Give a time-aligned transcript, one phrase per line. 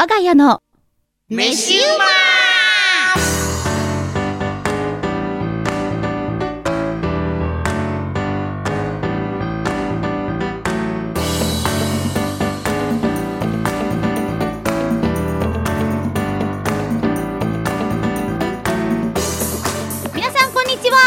[0.00, 0.62] 我が家の。
[1.28, 2.04] 飯うま
[20.14, 20.98] 皆さんこんにちは。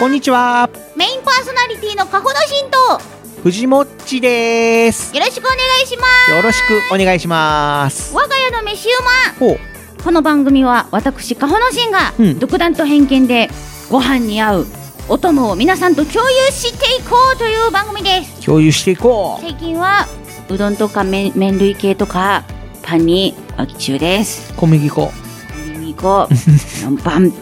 [0.00, 5.12] こんにちは、メインパーソナリティのカホノシンと藤もっちです。
[5.16, 8.14] よろしくお願いしますよろしくお願いします。
[8.14, 8.92] 我が家の飯う
[9.40, 9.58] ほう、
[9.98, 13.50] まこの番組は私カホノシンがうん独断と偏見で
[13.90, 14.66] ご飯に合う
[15.08, 20.06] お供を皆さんと共有していこうという番組です共有していこ最近は
[20.48, 22.44] うどんとか麺麺類系とか
[22.84, 24.56] パンに沸き中ですう。
[24.56, 25.10] 小麦粉。
[25.10, 26.28] 小麦粉
[27.02, 27.32] パン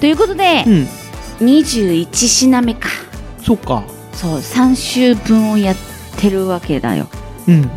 [0.00, 0.88] ということでう、ん、
[1.40, 2.90] 21品目か
[3.42, 3.95] そっか。
[4.16, 5.76] そう3週分をやっ
[6.18, 7.06] てるわけだよ。
[7.46, 7.70] うん。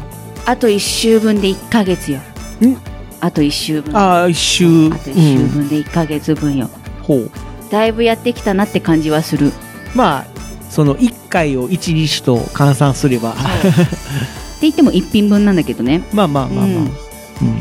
[0.46, 2.20] あと1週分で1ヶ月よ。
[2.62, 2.78] ん。
[3.20, 3.96] あと1週分。
[3.96, 4.88] ああ、一周。
[4.88, 6.70] あと1週分で1ヶ月分よ、
[7.04, 7.32] ほう。
[7.70, 9.52] だいぶやってきたなって感じはする。
[9.94, 10.26] まあ、
[10.70, 13.42] その一回を一日と換算すれば、って
[14.62, 16.04] 言っても1品分なんだけどね。
[16.14, 16.66] まあまあまあまあ。
[16.66, 16.76] うん。
[16.78, 16.92] うん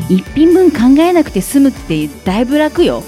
[0.09, 3.03] 1品分考えなくて済むってだいぶ楽よ。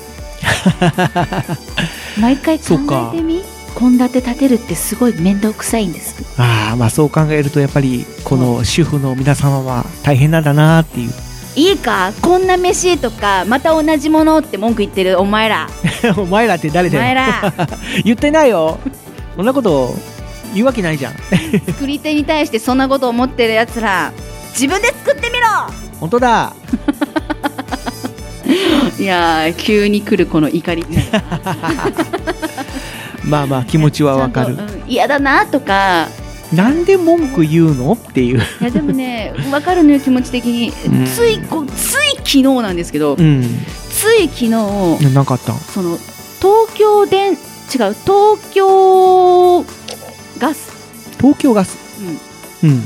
[2.19, 2.77] 毎回考
[3.13, 3.41] えてみ？
[3.75, 11.11] 献立立てるってすごい面倒くさいんですああ、まあそう考えると、やっぱり、この主婦の皆様は大変なんだなっていう。
[11.55, 12.13] いいか？
[12.21, 15.19] こんな飯とかまた同じものって文句言ってる？
[15.19, 15.67] お前ら
[16.17, 17.27] お前らって誰お前だよ。
[17.57, 17.67] ら
[18.05, 18.79] 言ってないよ。
[19.35, 19.93] そんなこと
[20.53, 21.13] 言うわけないじゃん。
[21.67, 24.11] 作り手に対してそんなこと思ってるやつら
[24.53, 25.47] 自分で作ってみろ
[25.99, 26.53] 本当だ。
[28.99, 30.85] いやー急に来るこの怒り
[33.23, 34.67] まあまあ気持ちはわかるちゃん。
[34.67, 36.07] とうん嫌だなとか
[36.53, 37.93] なんで文句言うの？
[37.93, 38.39] っていう。
[38.39, 43.43] いやでもね 分かるのよ気持ち的に、うんついこつい昨日なんですけど、うん。
[43.89, 44.49] つい昨日
[45.13, 45.97] なんかあったんその
[46.39, 47.37] 東京電違う
[47.69, 47.95] 東
[48.53, 49.63] 京
[50.39, 50.71] ガス、
[51.19, 51.77] 東京ガス。
[52.63, 52.81] うん。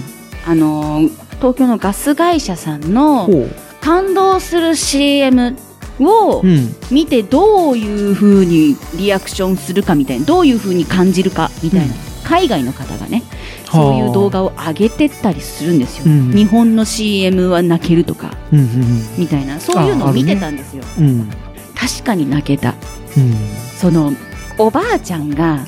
[0.46, 3.30] あのー東京のガス会社さんの。
[3.82, 5.56] 感動する CM
[6.00, 6.76] をうん。
[6.92, 11.92] 見てどういう風にリアクションするかみたいなどういう風に感じるかみたいな、うん
[12.26, 13.22] 海外の方がね
[13.72, 21.06] そういう動画を上げてったりするんですよ、うん日本の CM は泣けるとかうんうんみたいなそういうのを見てたんですよ、うん。
[21.06, 21.30] うん。
[21.76, 22.74] 確かに泣けた
[23.16, 23.34] うん。
[23.78, 24.12] その
[24.58, 25.68] おばあちゃんが。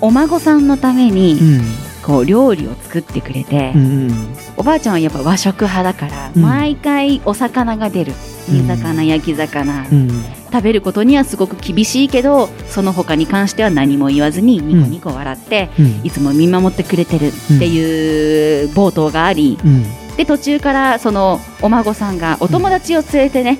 [0.00, 1.60] お孫さんのためにうん。
[2.02, 4.36] こう料理を作ってくれて、うんうん。
[4.56, 8.12] おばあちゃんはやっぱ和食派だから、うん毎回お魚が出る
[8.48, 10.08] 煮魚、焼き魚、うん。
[10.52, 16.00] 食べることにはすごく厳しいけどその他に関しては何も言わずにニコニコ笑って、うん。
[16.04, 19.84] いつも見守ってくれてるっていう冒頭があり、うん。
[20.16, 23.58] で途中からそのお孫さんがお友達を連れてね、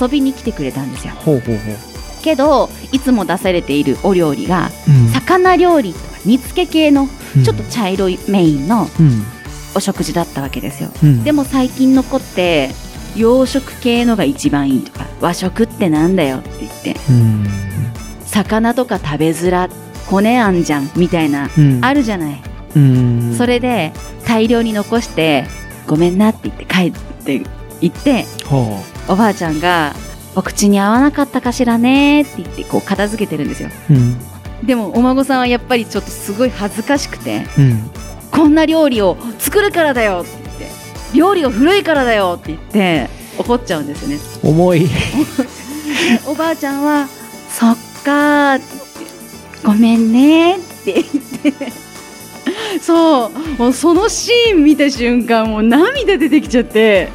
[0.00, 1.87] 遊びに来てくれたんですよほうほうほう。
[2.18, 5.08] けどいつも出されているお料理がうん。
[5.08, 9.24] 魚料理とか煮付け系のうんちょっと茶色いメインのうん。
[9.74, 11.24] お食事だったわけですようん。
[11.24, 12.70] でも最近の子って
[13.16, 17.46] 洋食系のが一番いいとか和食ってなんだよって言ってうん。
[18.26, 19.68] 魚とか食べづら
[20.06, 21.84] 骨あんじゃんみたいな、うん。
[21.84, 22.42] あるじゃない、
[22.76, 23.34] うん。
[23.36, 23.92] それで
[24.26, 25.44] 大量に残して
[25.86, 26.92] ごめんなって言って帰っ
[27.24, 27.42] て
[27.80, 29.94] 行ってほおばあちゃんが
[30.38, 33.94] お口に合わなかったかしらねって言ってこう片付けてるんですよう。
[33.94, 34.16] うん。
[34.64, 37.90] でもお孫さんはやっぱりちょっとすごい恥ずかしくてうん。
[38.30, 40.30] こんな料理を作るからだよって
[40.60, 40.72] 言っ
[41.10, 44.80] て料理が古いからだよって言って怒っちゃうんですよね重い。
[44.80, 44.86] で
[46.28, 47.08] おばあちゃんは
[47.50, 48.64] 「そっか」って
[48.98, 51.06] 言って「ごめんね」って言っ
[51.56, 51.72] て
[52.80, 57.08] そうもうそのシーン見た瞬間もう涙出てきちゃって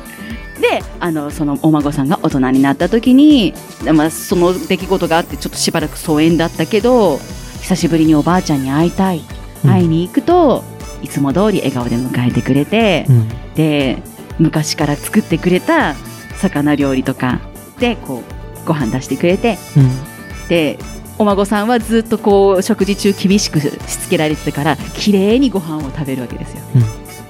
[0.63, 3.53] であのそのお孫さんが大人になった時に、
[3.93, 7.17] まあ、その出来事があってちょっとしばらく疎遠だったけど
[7.59, 9.21] 久しぶりにおばあちゃんに会いたい
[9.63, 9.69] うん。
[9.69, 10.63] 会いに行くと、
[11.01, 13.29] いつも通り笑顔で迎えてくれて、うん。
[13.55, 14.01] で
[14.39, 15.95] 昔から作ってくれた
[16.37, 17.39] 魚料理とか
[17.77, 18.23] でこ
[18.63, 20.47] うご飯出してくれてうん。
[20.49, 20.79] で
[21.19, 26.63] お孫さんはずっとこう食事中厳しくしつけられてたから綺麗にご飯を食べるわけですよ。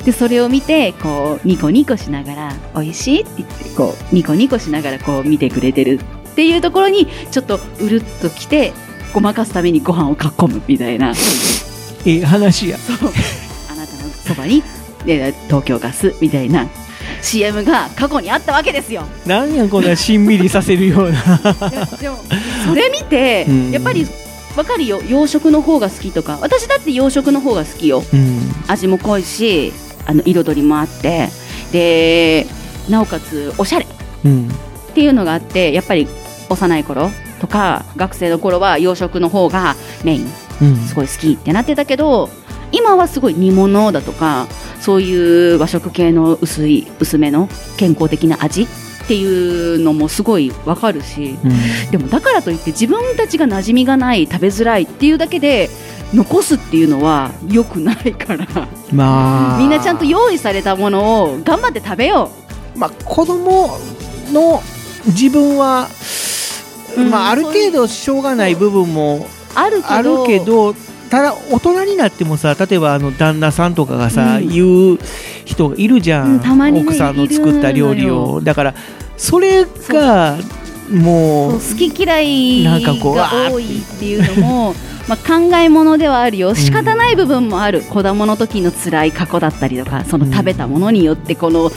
[0.06, 6.00] でそれを見てこうニコニコしながら「美味しい?」って言ってこうニコニコしながらこう見てくれてる
[6.32, 8.74] っていうところにちょっとうるっときて
[9.14, 11.14] ごまかすためにご飯をかっこむみたいな。
[12.06, 12.78] ええ話や。
[12.78, 13.12] そう。
[13.72, 14.62] あなたのそばに
[15.06, 16.68] で東京ガスみたいな
[17.22, 19.04] CM が過去にあったわけですよ。
[19.26, 21.38] なんやこんなしんみりさせるような。
[22.00, 22.18] でも
[22.66, 23.72] それ見てうん。
[23.72, 24.06] やっぱり
[24.58, 25.02] わかるよ。
[25.08, 26.40] 洋食の方が好きとか。
[26.42, 28.04] 私だって洋食の方が好きよ。
[28.14, 28.40] うん。
[28.68, 29.72] 味も濃いし
[30.06, 31.30] あの彩りもあって
[31.72, 32.46] で
[32.90, 33.88] なおかつおしゃれ。
[34.26, 34.50] うん。
[34.50, 34.52] っ
[34.94, 36.08] ていうのがあってやっぱり
[36.50, 37.10] 幼い頃
[37.40, 40.28] とか学生の頃は洋食の方がメイン。
[40.62, 40.76] うん。
[40.78, 42.30] すごい好きってなってたけど
[42.72, 44.48] 今はすごい煮物だとか
[44.80, 47.48] そういう和食系の薄い薄めの
[47.78, 48.68] 健康的な味っ
[49.08, 51.92] ていうのもすごいわかるしうん。
[51.92, 55.70] でもだからといって自分たちが馴染みがない食べづらいっていうだけで
[56.14, 58.48] 残すっていうのは良くないから。
[58.92, 59.60] まあ。
[59.60, 62.30] みんなちゃんと用意されたものを頑張って食べよ
[62.76, 63.78] まあ子供
[64.32, 64.62] の
[65.08, 65.88] 自分は、
[66.98, 69.22] うんまあある程度しょうがない部分もう
[69.56, 70.76] あるけどあるけど
[71.10, 74.48] ただ大人になってもさ例えばあの旦那さんとかがさ、うん。
[74.48, 75.00] 言う
[75.46, 78.42] 人がいるじゃん、うんたまにね奥さんの作った料理を。
[78.42, 78.76] だから
[79.18, 80.38] それが
[80.92, 84.76] もう好き嫌いが多いっていうのも
[85.08, 86.56] まあ考えものではあるよ。
[86.56, 91.72] 仕方ない部分もある、子供の時の辛い過去だったりとかその食べたものによってこの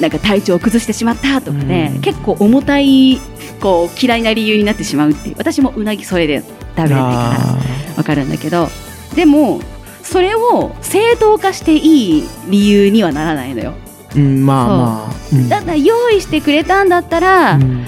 [0.00, 2.00] なんか体調を崩してしまったとかね、うん。
[2.00, 3.18] 結構重たい
[3.60, 5.34] こう嫌いな理由になってしまうっていう。
[5.38, 6.42] 私もうなぎそれで
[6.76, 7.58] 食べれないからあ
[7.96, 8.68] わかるんだけど。
[9.14, 9.60] でも
[10.02, 13.74] それを正当化していい理由にはならないのよ。
[14.10, 15.14] ーうんまあまあ。
[15.32, 15.48] うん。
[15.48, 17.86] だから用意してくれたんだったら、うん。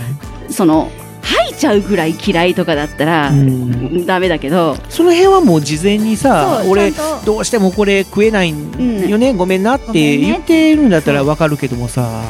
[0.48, 0.90] その
[1.26, 4.06] 吐いちゃうぐらい嫌いとかだったら、うん。
[4.06, 4.76] ダメだけど。
[4.88, 6.92] その辺はもう事前にさ俺
[7.24, 12.22] どうしてもこれ食えないんよね、ごめんなって言ってるんだったらわかるけどもさ、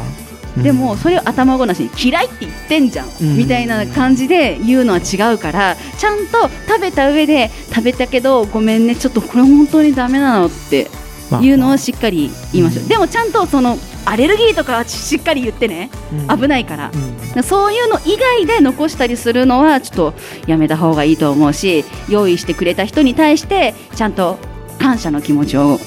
[0.57, 0.63] うん。
[0.63, 3.37] でもそれを頭ごなしに嫌いって言ってんじゃん、うん。
[3.37, 10.91] みたいな感じで言うのは違うからちゃんと食べた上で食べたけどごめんねちょっとこれ本当にダメなのって
[11.31, 11.43] まあ。
[11.43, 12.89] いうのをしっかり言いましょう、うん。
[12.89, 15.91] でもちゃんとそのアレルギーとかはしっかり言ってね。
[16.31, 16.41] うん。
[16.41, 16.91] 危ないから。
[17.37, 17.43] う、ん。
[17.43, 20.15] そういうの以外で残したりするのはちょっと
[20.47, 24.39] やめた方がいいと思うし用意してくれた人に対してちゃんと
[24.79, 25.79] 感謝の気持ちを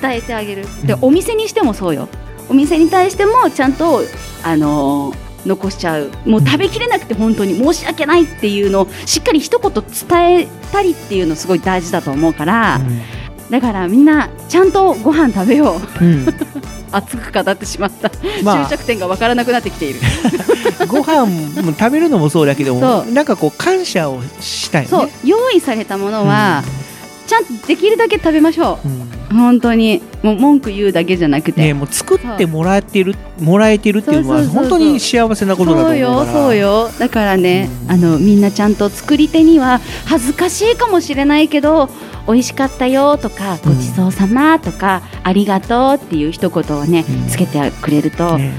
[0.00, 0.66] 伝えてあげる。
[0.84, 1.04] でうん。
[1.04, 2.08] お店にしてもそうよ。
[2.48, 4.00] お店に対してもちゃんと、
[4.42, 6.10] あのー残しちゃう。
[6.24, 12.80] もう食べきれなくて本当に申し訳ないっていうのをしっかり一言伝えたりっていうのすごい大事だと思うから。
[13.48, 16.04] だからみんなちゃんとご飯食べよう。
[16.04, 16.26] うんうん
[16.92, 18.10] 熱く語ってしまった、
[18.42, 18.66] まあ。
[18.66, 20.00] 終着点がわからなくなってきている。
[20.88, 24.88] ご飯も食べるのもそうだけどもなんかこう感謝をしたいね。
[24.88, 25.10] そう。
[25.24, 26.62] 用意されたものは、
[27.26, 28.88] ちゃんとできるだけ食べましょう。
[28.88, 29.00] んうん。
[29.02, 30.02] う本当に。
[30.22, 36.90] もう文句言うだけじゃなくて、ねもう作ってもらってるもらえてるっていうのは本当に幸せなことだと思そううよそうよ。
[36.98, 37.90] だからね、うん。
[37.92, 41.88] あのみんなちゃんと作り手には恥ずかしいかもしれないけど
[42.26, 43.74] 美味しかったよとかうん。
[43.74, 47.28] ごちそうさまとか、ありがとうっていう一言をね、うん。
[47.28, 48.52] つけてくれると、ね。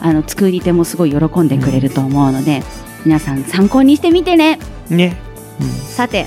[0.00, 2.62] あの作り手もすごい喜んでくれると思うので、
[3.06, 4.58] 皆さん参考にしてみてね。
[4.90, 5.16] ね。
[5.60, 5.68] うん。
[5.68, 6.26] さて。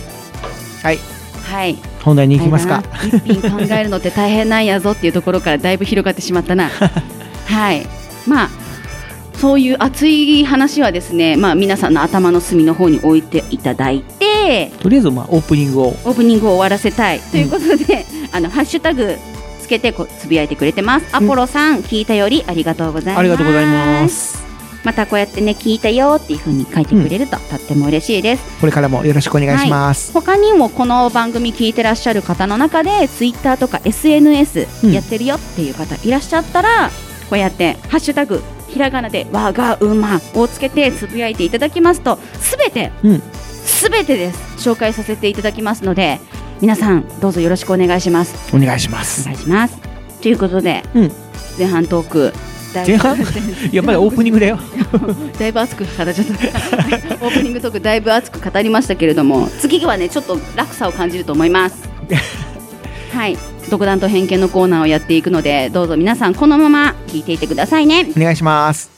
[0.81, 0.99] はい。
[1.43, 1.77] はい。
[2.03, 2.83] 本題に行きますか。
[3.03, 6.69] 一品考えるのって大変なんやぞっていうところからだいぶ広がってしまったな。
[7.45, 7.85] はい。
[8.25, 8.49] まあ
[9.37, 14.03] そういう熱い話はですね、まあ、皆さんの頭の隅の方に置いていただい
[14.47, 15.87] てとりあえずまあオープニングを。
[15.87, 17.19] オープニングを終わらせたい。
[17.19, 19.17] ということで、 あのハッシュタグ
[19.61, 21.05] つけてこうつぶやいてくれてます。
[21.11, 23.19] アポロさん、聞いたよりありがとうございます。
[23.19, 24.45] ありがとうございます。
[24.83, 28.43] またこうやってね聞いたよっていう風に書いてくれると、とっても嬉しいです。
[28.61, 34.91] これからもよろしくお願いします、他にもこの番組聞いてらっしゃる方の中でツイッターとか SNS うん。
[34.93, 36.89] やってるよっていう方いらっしゃったら、
[37.29, 43.23] こうやって「ハッシュタグひらがなでわがうま」をつけてつぶやいていただきますとすべてうん
[43.77, 44.69] すべてです。
[44.69, 46.19] 紹介させていただきますので
[46.61, 48.55] 皆さんどうぞよろしくお願いします。
[48.55, 49.77] お願いしまおす願いします。
[50.21, 51.11] ということで、うん。
[51.57, 52.33] 前半トーク
[52.73, 53.17] 前半？
[53.17, 53.21] い
[53.71, 54.59] やまだオープニングだよ。
[55.39, 56.13] だいぶ熱く語っちゃった。
[57.23, 61.87] オープニングトークだいぶ熱く語りましたけれども次はねちょっと落差を感じると思います。
[63.13, 63.37] はい。
[63.69, 68.07] 独断と偏見のコーナーをやっていくのでどうぞ皆さんこのまま聞いていてくださいね。
[68.15, 68.96] お願いします。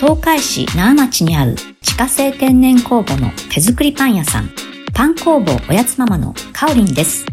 [0.00, 4.48] 東海市那覇町にある自家製天然酵母の手作りパン屋さん、
[4.94, 7.26] パン工房おやつママのかおりんです。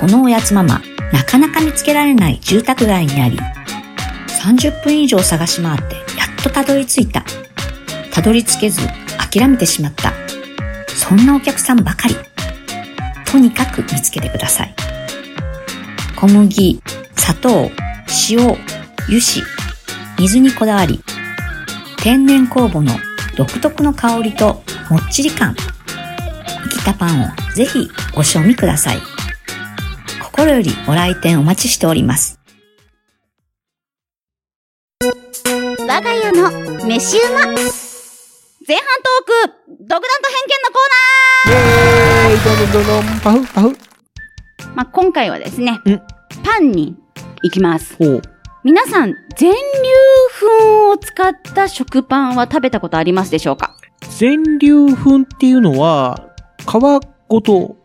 [0.00, 0.82] このおやつママ、
[1.12, 3.38] なかなか見つけられない住宅街にあり、
[4.42, 7.22] 30分以上探し回ってやっとたどり着いた。
[8.12, 8.80] たどり着けず
[9.30, 10.12] 諦めてしまった。
[10.88, 12.16] そんなお客さんばかり。
[13.24, 14.74] とにかく見つけてください。
[16.16, 16.82] 小麦、
[17.14, 17.70] 砂糖、
[18.28, 18.58] 塩、油
[19.06, 19.20] 脂、
[20.18, 21.00] 水にこだわり、
[22.02, 22.92] 天然酵母の
[23.36, 25.54] 独特の香りともっちり感。
[25.54, 28.98] 生きたパンをぜひご賞味ください。
[30.22, 32.40] 心よりご来店お待ちしております。
[35.02, 36.50] 我が家の
[36.86, 40.78] 飯馬前半トーク独断と偏見のコ
[41.48, 43.68] イェーイどんどんどんパフパフ。
[43.68, 46.02] ーナー、まあ、今回はですねうん
[46.42, 46.96] パンに
[47.42, 48.22] 行きますほう。
[48.62, 49.58] 皆さん全粒
[50.68, 53.74] 粉を使った食パンは食べたことありますでしょうか？
[54.18, 56.66] 全粒粉っていうのは、皮
[57.28, 57.76] ごと、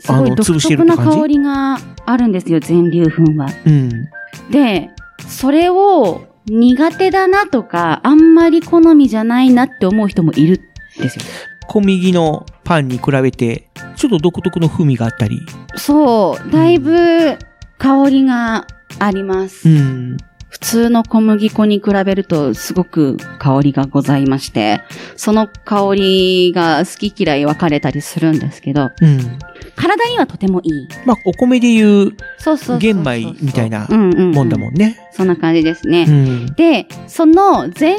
[0.00, 3.90] すごい独あの潰してる特な香りがあるんですよ全粒粉はうん。
[4.50, 4.90] で、
[5.28, 10.60] それを苦手だなとか、あんまり好みじゃないなって思う人もいる
[10.98, 11.24] んですよ。
[11.68, 15.38] 小麦のパンに比べて、ちょっと独特の風味があったり。
[15.76, 17.38] そう、だいぶ
[17.78, 18.66] 香りが
[18.98, 19.68] あります。
[19.68, 20.16] うん。
[20.54, 24.82] 普通の小麦粉に比べるとすごく香りがございまして、
[25.16, 29.38] その香りが好き嫌い分かれたりするんですけど、うん。
[29.74, 30.88] 体にはとてもいい。
[31.04, 32.12] まあ、お米でいう
[32.78, 34.96] 玄米みたいなもんだもんね。
[35.10, 36.06] そんな感じですね。
[36.08, 36.54] うん。
[36.54, 37.98] で、その全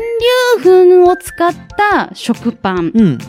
[0.63, 3.17] 粒粉を使った食パンうん。
[3.17, 3.25] が、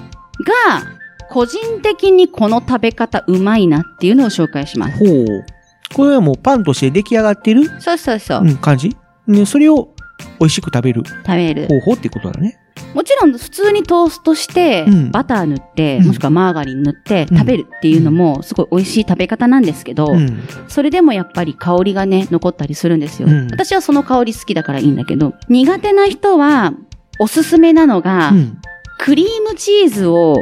[1.28, 4.98] 個人的にこの食べ方うまいなっていうのを紹介します。
[4.98, 5.46] ほう。
[5.94, 8.40] これはもうパンとして出来上がってる、そうそうそう。
[8.42, 8.96] うん、感じ？
[9.26, 9.94] ね、それを
[10.38, 11.66] 美味しく食べる食べる。
[11.68, 12.58] 方法っていうことだね。
[12.94, 20.42] もちろん普通にトーストして、うんバター塗って、うんもしくはマーガリン塗ってうん食べるっていうのもすごい美味しい食べ方なんですけど、うん。
[20.68, 23.28] それでもやっぱり香りがね、残ったりするんですよ。
[23.28, 26.72] うん私はその香り好きだからいいんだけど、苦手な人は
[27.18, 28.58] おすすめなのが、うん。
[28.98, 30.36] クリームチーズを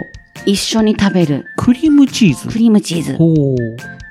[0.46, 1.44] 一緒に食べる。
[1.56, 2.48] クリームチーズ？
[2.48, 2.58] ク。
[2.58, 3.16] リームチーズ。
[3.16, 3.56] ほう。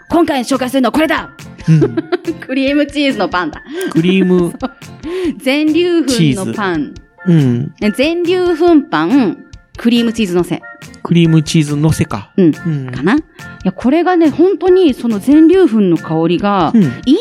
[0.10, 1.32] 今回紹介するのはこれだ
[1.68, 1.96] うん。
[2.42, 3.64] クリームチーズのパンだ。
[3.92, 4.54] クリーム、
[5.38, 6.94] 全粒粉のパン。
[7.26, 7.74] うん。
[7.80, 9.46] ね全粒粉パン、
[9.78, 10.62] クリームチーズのせ。
[11.04, 12.32] クリームチーズのせか。
[12.38, 12.54] うん。
[12.66, 12.92] うん。
[12.92, 13.16] かな？
[13.16, 13.20] い
[13.64, 16.84] や、これがね、本当にその全粒粉の香りが、うん。
[16.84, 17.14] いい具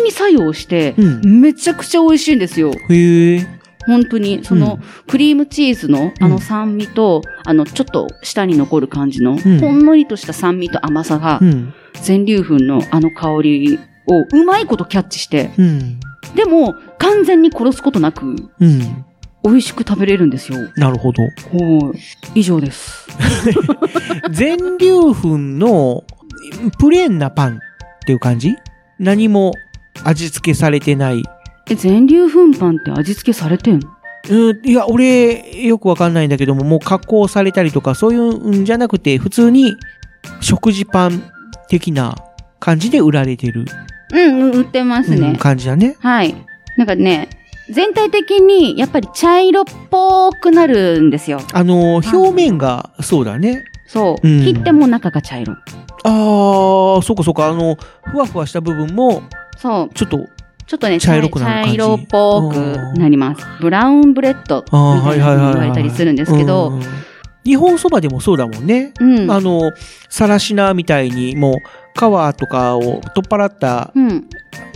[0.00, 1.40] 合に作用して、うん。
[1.40, 2.72] めちゃくちゃ美味しいんですよ。
[2.88, 3.59] へえ。
[3.86, 11.74] 本当に、その、クリームチーズのあの酸味と、あの、ちょっと舌に残る感じの、んほんのりとした酸味と甘さがう、ん。
[12.02, 16.00] 全粒粉のあの香りをうまいことキャッチして、うん。
[16.34, 19.04] でも、完全に殺すことなく、うん。
[19.42, 20.58] 美味しく食べれるんですよ。
[20.76, 21.22] なるほど。
[21.22, 21.28] は
[22.34, 22.40] い。
[22.40, 23.08] 以上です。
[24.30, 26.04] 全粒粉の
[26.78, 27.58] プレーンなパンっ
[28.04, 28.54] ていう感じ？
[28.98, 29.52] 何も
[30.04, 31.22] 味付けされてない。
[31.70, 33.88] え、全粒粉パンって味付けされてんの？
[34.28, 39.76] うん、いや、俺、よくわかんないんだけども、もう加工されたりとか、そういうんじゃなくて、普通に
[40.40, 41.22] 食事パン
[41.68, 42.16] 的な
[42.58, 43.64] 感じで売られてる、
[44.12, 45.28] うん、うん売ってますね。
[45.28, 45.96] うん感じだね。
[46.00, 46.34] はい。
[46.76, 47.30] なんかね、
[47.70, 51.40] 全体的にやっぱり茶色っぽくなるんですよ。
[51.52, 53.64] あの、表面がそうだね。
[53.86, 54.28] そう。
[54.28, 55.54] うん切っても中が茶色。
[56.02, 59.22] あー、そっかそっか、あの、ふわふわした部分も、
[59.56, 59.94] そう。
[59.94, 60.26] ちょっと、
[60.70, 62.54] ちょっとね、茶色くなる茶色っぽく
[62.96, 63.44] なります。
[63.60, 66.82] ブラウンブレッドみたいな言われたりするんですけどう、ん
[67.44, 68.92] 日本そばでもそうだもんね。
[69.00, 69.30] うん。
[69.32, 69.72] あの、
[70.08, 71.56] さらしなみたいに、もう、
[71.94, 74.28] 皮とかを取っ払ったうん。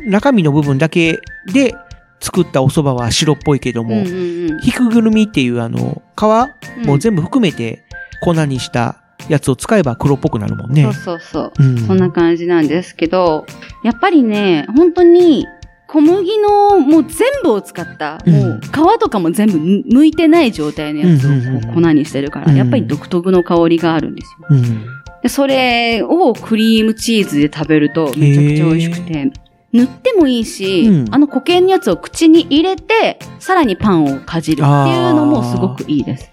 [0.05, 1.21] 中身の部分だけ
[1.53, 1.77] で
[2.19, 7.85] 作ったお蕎麦は白っぽいけども、うんうんうんひくぐるみっていうあの、皮もう全部含めて
[8.21, 8.97] 粉にした
[9.29, 10.93] やつを使えば黒っぽくなるもんねそう。
[10.95, 11.53] そうそう。
[11.61, 11.79] うん。
[11.87, 13.47] そんな感じなんですけど、
[13.85, 15.47] やっぱりね、本当に、
[15.95, 19.59] 小麦のもう全部を使った、うんもう皮とかも全部
[19.95, 24.47] むいてない状態のやつを粉にしてるから、うんやっぱり独特の香りがあるんですよ。
[24.51, 24.87] うん。
[25.23, 29.31] で、それをクリームチーズで食べるとめちゃくちゃ美味しくて、
[29.73, 36.29] 塗ってもいいし、うんあの固形のやつを口に入れて、さらにパンをかじるっていうのもすごくいいです。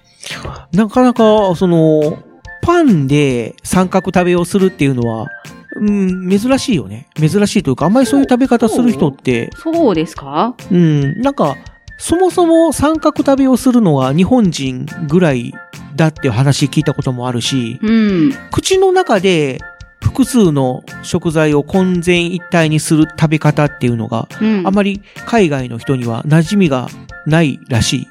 [0.73, 2.17] なかなか、その、
[2.63, 5.27] パンで三角食べをするっていうのは、
[5.75, 7.07] うん、珍しいよね。
[7.15, 10.55] 珍しいというか、あんまりそういう食べ方する人って、そうですか？
[10.69, 11.55] うん、なんか、
[11.97, 15.53] そもそも三角食べをするのは日本人ぐらい
[15.95, 18.33] だっていう話聞いたこともあるし、うん。
[18.51, 19.59] 口の中で
[20.03, 24.67] 複数の食材を混然一体にする食べ方っていうのがうん。
[24.67, 26.87] あまり海外の人には馴染みが
[27.27, 28.07] ないらしい。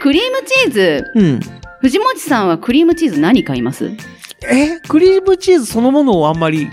[0.00, 1.40] クリームチーズ、うん。
[1.80, 3.90] 藤本さんはクリームチーズ何買います？
[4.50, 6.68] えクリームチーズそのものをあんまり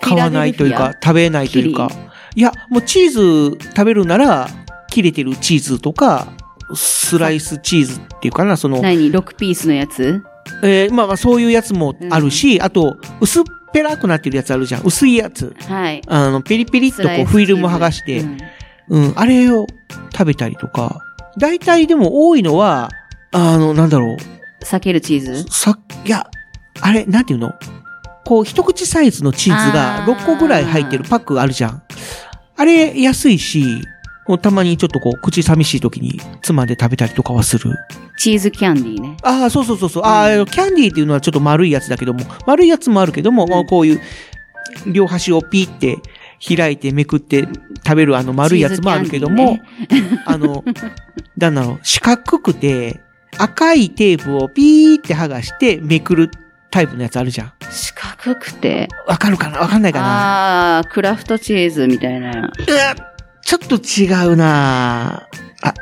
[0.00, 1.90] 買わないというか、食べないというか。
[2.34, 4.48] いや、もうチーズ食べるなら、
[4.90, 6.28] 切れてるチーズとか、
[6.74, 10.22] スライスチーズっていうかな、その、何 ?6 ピースのやつ？
[10.62, 14.82] えーまあまあそういうやつもあるし、あと、薄っぺらくなってるやつあるじゃん。
[14.82, 15.54] 薄いやつ。
[15.68, 16.02] はい。
[16.06, 18.38] あの、ピリピリっとこう、フィルム剥がして、うん
[18.88, 19.66] うん、あれを
[20.12, 21.00] 食べたりとか。
[21.38, 22.88] 大体でも多いのは、
[23.32, 24.16] あの、なんだろう。
[24.64, 25.44] 避けるチーズ？
[25.50, 26.28] さ、いや、
[26.80, 27.54] あれ、なんていうの？
[28.24, 31.82] こう、一口サイズのチーズがあー6個ぐらい入ってるパックがあるじゃん。
[32.56, 33.64] あれ、安いし、
[34.42, 37.74] たまにちょっとこう、口寂しい時につまんで食べたりとかはする。
[38.18, 39.16] チーズキャンディーね。
[39.22, 40.02] ああ、そうそうそうそう。
[40.04, 44.00] ああ、キャンディーっていうのはちょっと丸いやつだけども、丸いやつもあるけども、まあこういう、
[44.86, 45.96] 両端をピーって
[46.54, 47.48] 開いてめくって
[47.86, 49.58] 食べるあの丸いやつもあるけども、
[50.26, 50.62] あの、
[51.38, 53.00] なんだろう、四角くて、
[53.38, 56.30] 赤いテープをピーって剥がしてめくる
[56.70, 57.52] タイプのやつあるじゃん。
[57.70, 58.88] 四角くて。
[59.06, 59.58] わかるかな？
[59.60, 60.78] わかんないかな？
[60.78, 62.30] あー、クラフトチーズみたいな。
[62.30, 62.48] うわ
[63.42, 65.26] ちょっと違うな
[65.62, 65.74] あ、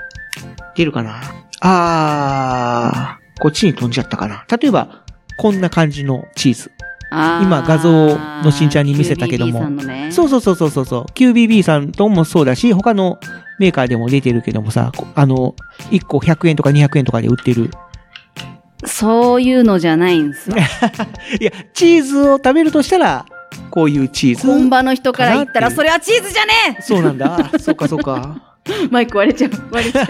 [0.76, 1.20] 出るかな？
[1.60, 4.44] あー、こっちに飛んじゃったかな？
[4.60, 5.04] 例えば、
[5.38, 6.70] こんな感じのチーズ。
[7.10, 10.12] あー今画像のしんちゃんに見せたけども QBB さんのね。
[10.12, 11.04] そうそうそうそうそうそう。
[11.12, 13.18] QBB さんともそうだし、他の
[13.58, 15.56] メーカーでも出てるけどもさ、こあの、
[15.90, 17.70] 1個100円とか200円とかで売ってる。
[18.84, 20.56] そういうのじゃないんですよ。
[21.40, 23.26] いや、チーズを食べるとしたら、
[23.70, 24.46] こういうチーズ。
[24.46, 27.50] 本場の人から言ったら、それはチーズじゃねそうなんだ。
[27.54, 28.36] あそうかそうか。
[28.68, 29.50] え マイク割れちゃう。
[29.70, 30.02] 割れちゃ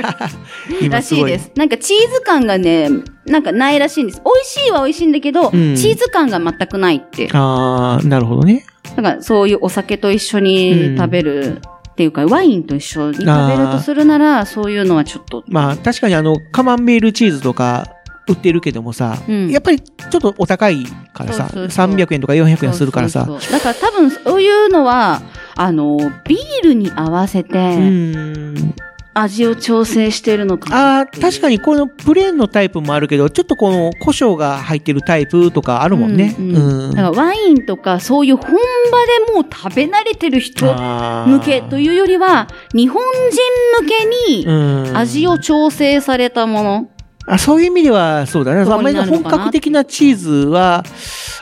[0.87, 0.89] う。
[0.89, 1.53] らしいです。
[1.57, 2.89] なんかチーズ感がね、
[3.27, 4.23] なんかないらしいんです。
[4.25, 7.29] 美味しいは美味しいんだけど、うんチーズ感が全くないって。
[7.33, 8.65] あー、なるほどね。
[8.97, 15.45] だからそういうお酒と一緒に食べるっていうか、ワインと一緒に食べるとするなら、そういうのはちょっと。
[15.49, 17.87] まあ、確かにあの、カマンベールチーズとか
[18.29, 23.27] 売ってるけどもさ、うんやっぱりちょっとお高いからさ、そうそうそう300円とか400円するからさ。
[23.51, 25.23] だから多分そういうのは、
[25.55, 28.77] あの、ビールに合わせうて。
[29.19, 36.37] 味を調整してるのかなああ、確かにこのプレーンのタイプもあるけど、ちょっとこの胡椒が入ってるタイプとかあるもんね。
[36.39, 46.89] うんうんだからワインとかそういう本場でもう食べ慣れてる人向けとういうよりは、日本人向けにん味を調整されたもの。
[47.27, 48.61] あそういう意味では、そうだね。
[48.61, 50.85] あんまり本格的なチーズは、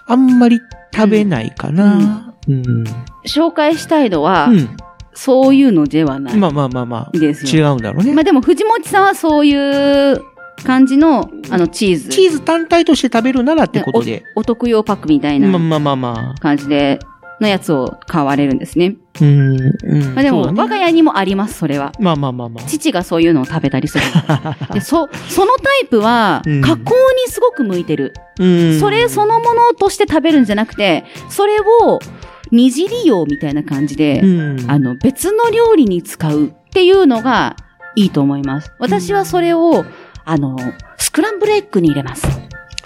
[0.06, 0.60] あんまり
[0.94, 2.34] 食べないかな。
[2.48, 2.84] うん。
[3.26, 4.76] 紹介したいのは、うん。
[5.12, 6.36] そういうのではない。
[6.36, 7.10] まあまあまあまあ。
[7.14, 7.74] 違ですよ。
[7.74, 8.12] うんだろうね。
[8.12, 10.20] まあでも藤本さんはそういう
[10.64, 12.08] 感じの、あの、チーズ。
[12.08, 14.24] チーズ単体として食べるならってことで。
[14.34, 16.40] お得用パックみたいなまあまあまあまあ。
[16.40, 16.98] 感じで、
[17.40, 18.96] のやつを買われるんですね。
[19.20, 19.56] うん。
[19.82, 20.14] うん。
[20.14, 21.92] まあでも、ね我が家にもあります、それは。
[21.98, 22.64] まあまあまあまあ。
[22.64, 24.04] 父がそういうのを食べたりする。
[24.72, 28.14] で、そ、そのタイプはうん、加工にすごく向いてる。
[28.38, 28.80] うん。
[28.80, 32.00] それそのものとして食べるんじゃなくて、それを
[32.50, 34.70] 二次利用みたいな感じで、うん。
[34.70, 37.56] あの、別の料理に使うっていうのが
[37.96, 38.72] いいと思います。
[38.78, 39.84] 私はそれを、
[40.24, 40.56] あの、
[40.96, 42.26] スクランブルエッグに入れます。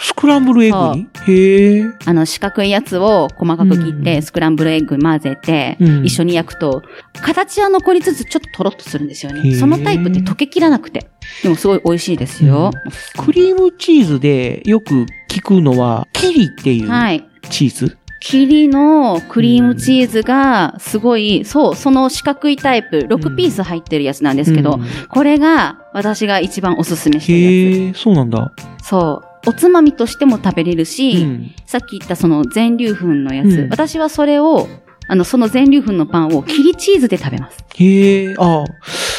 [0.01, 1.09] スクランブルエッグに？
[1.27, 1.85] へえ。
[2.05, 6.83] あの、四角いやつを細かく切って、うんスクランブルエッグ混ぜて、うん一緒に焼くと、
[7.23, 9.55] 形は残りつつちょっとトロッとするんですよね。
[9.55, 11.11] そのタイプって溶けきらなくて。
[11.43, 12.71] でもすごい美味しいですよ。
[13.19, 17.25] クリームチーズでよく聞くのは、キリっていうはい。
[17.51, 17.99] チーズ？
[18.21, 28.53] キリのクリームチーズがすごい、そう、その四角いタイプ、6ピース入ってるやつなんですけど、うんこれが私が一番おすすめしてるやへえ、そうなんだ。
[28.83, 28.87] つ。
[28.89, 29.28] そう。
[29.49, 34.69] おつまみとしても食べれるし、うんさっき言ったその全粒粉のやつ、うん私はそれを、
[35.09, 37.65] あの、その全粒粉のパンをキリチーズで食べます。
[37.77, 38.65] へえ、ああ、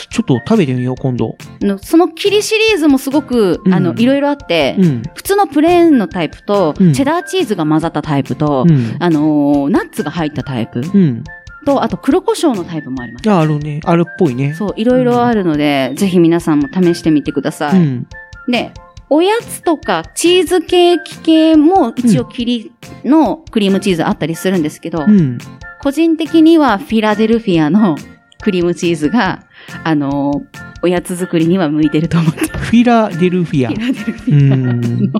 [0.10, 1.36] ちょっと食べてみよう、今度。
[1.62, 5.02] あのそのキリシリーズもすごく、うんあの、いろいろあって、うん。
[5.16, 8.96] 普通のプレーンのタイプと、うんチェダーチーズが混ざったタイプと、うん。
[9.00, 11.24] あのーナッツが入ったタイプうん。
[11.66, 13.30] と、あと黒胡椒のタイプもあります。
[13.30, 13.82] あ、あるね。
[13.84, 14.54] あるっぽいね。
[14.54, 17.80] そう、いろいろあるので、ぜひ皆さんも試してみてください。
[17.80, 18.08] うん。
[18.48, 18.72] で、
[19.10, 22.72] おやつとかチーズケーキ系も一応キリ
[23.04, 25.38] のクリームチーズあったりするんですけど、うん。
[25.82, 27.98] 個人的にはフィラデルフィアの
[28.42, 29.46] クリームチーズが
[29.84, 30.44] あの、
[30.82, 32.40] おやつ作りには向いてると思って。
[32.40, 33.70] フィラデルフィア。
[33.70, 35.12] フィラデルフうィアん。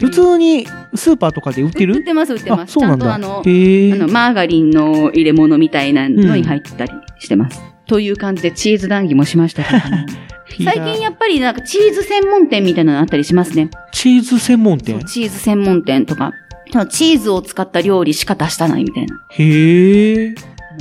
[0.00, 1.96] 普通にスーパーとかで売ってる？
[1.96, 2.62] 売ってます、売ってます。
[2.62, 3.06] あ、そうなんだ。
[3.06, 7.60] ちゃんとあの、マーガリンの入れ物みたいなのに入ったりしてます。
[7.90, 10.06] という感じでチーズ談義もしましたけども。
[10.64, 13.68] 最近やっぱりなんかチーズ専門店みたいなのあったりしますね。
[13.90, 15.00] チーズ専門店？
[15.04, 16.32] チーズ専門店とか。
[16.88, 19.20] チーズを使った料理しか出したないみたいな。
[19.30, 20.34] へえ。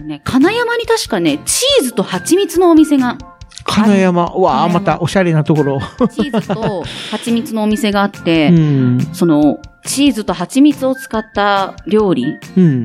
[0.06, 3.18] ね、金山に確かね、チーズと蜂蜜のお店が、
[3.64, 4.32] 金山？
[4.36, 5.80] うわあ、またおしゃれなところ。
[6.12, 9.10] チーズと蜂蜜のお店があって、うん。
[9.14, 12.84] その、チーズと蜂蜜を使った料理うん。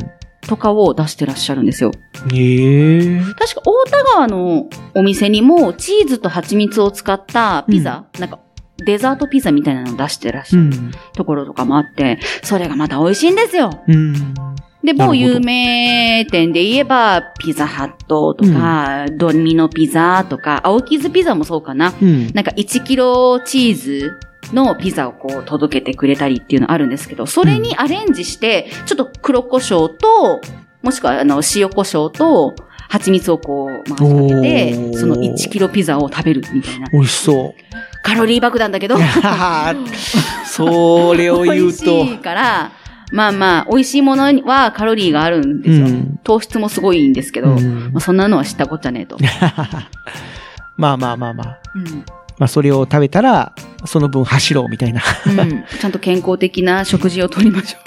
[0.49, 1.93] とかを出してらっしゃるんですよ。
[2.33, 3.21] へえ。
[3.21, 8.41] 確か大田川のお店にもチーズと蜂蜜を使ったピザ、なんか
[8.79, 10.91] デザートピザみたいなのを出してらっしゃるうん。
[11.15, 13.71] ところとかもあって、それがまた美味しいんですよ。
[13.87, 14.35] うん。
[14.83, 21.95] で、某有名店で言えば、ピザハットとか、ドミノピザとか、青キズピザもそうかな。
[22.03, 22.31] うん。
[22.35, 24.13] なんか1キロチーズ
[24.53, 30.41] のピザをこう届けてくれたりっていうのあるんですけど、それにアレンジして、ちょっと黒胡椒と、
[30.83, 32.55] もしくはあの塩胡椒と、
[32.89, 36.89] 蜂蜜をこう回しかけて、その1キロピザを食べるみたいな。
[36.93, 38.03] 美味しそう。
[38.03, 38.97] カロリー爆弾だけど、
[40.45, 42.15] それを言美味うとし。
[42.15, 42.73] いから、
[43.11, 45.87] まあまあ、美味しいものはカロリーがあるんですよ。
[45.87, 49.19] うん糖質もすごいいいんですけど、うんまあ、そんなのは知ったこっちゃねえと。
[50.79, 51.59] まあまあまあまあ。
[51.75, 52.05] うん
[52.39, 53.55] まあそれを食べたら、
[53.87, 55.03] その分走ろうみたいな。
[55.27, 57.85] うんちゃんと健康的な食事をとりましょう。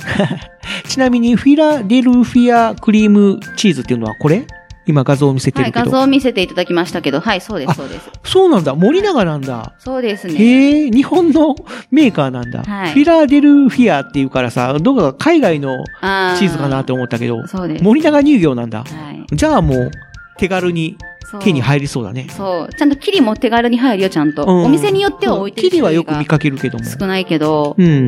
[0.88, 4.46] ちなみに、フィラデルフィアクリームチーズっていうのはこれ？
[4.90, 5.86] 今画像を見せてはい、るけど。
[5.88, 8.10] 画像を見せていただきましたけど、はい、そうです、あそうです。
[8.24, 8.74] そうなんだ。
[8.74, 9.74] 森永なんだ。
[9.80, 10.36] そうですね。
[10.36, 11.56] へえ、日本の
[11.92, 12.64] メーカーなんだ。
[12.64, 17.84] はいフィラデルフィアっていうからさ、どこか海外のあチーズかなって思ったけど、そうです。
[17.84, 18.80] 森永乳業なんだ。
[18.80, 19.36] はい。
[19.36, 19.92] じゃあもう、
[20.38, 20.98] 手軽に
[21.42, 22.28] 手に入りそうだね。
[22.30, 22.74] そう。
[22.74, 24.46] ちゃんとキリも手軽に入るよ、ちゃんと。
[24.46, 26.86] うんお店によっては置いてるキリはよく見かけるけども。
[26.86, 28.06] が少ないけど、うん。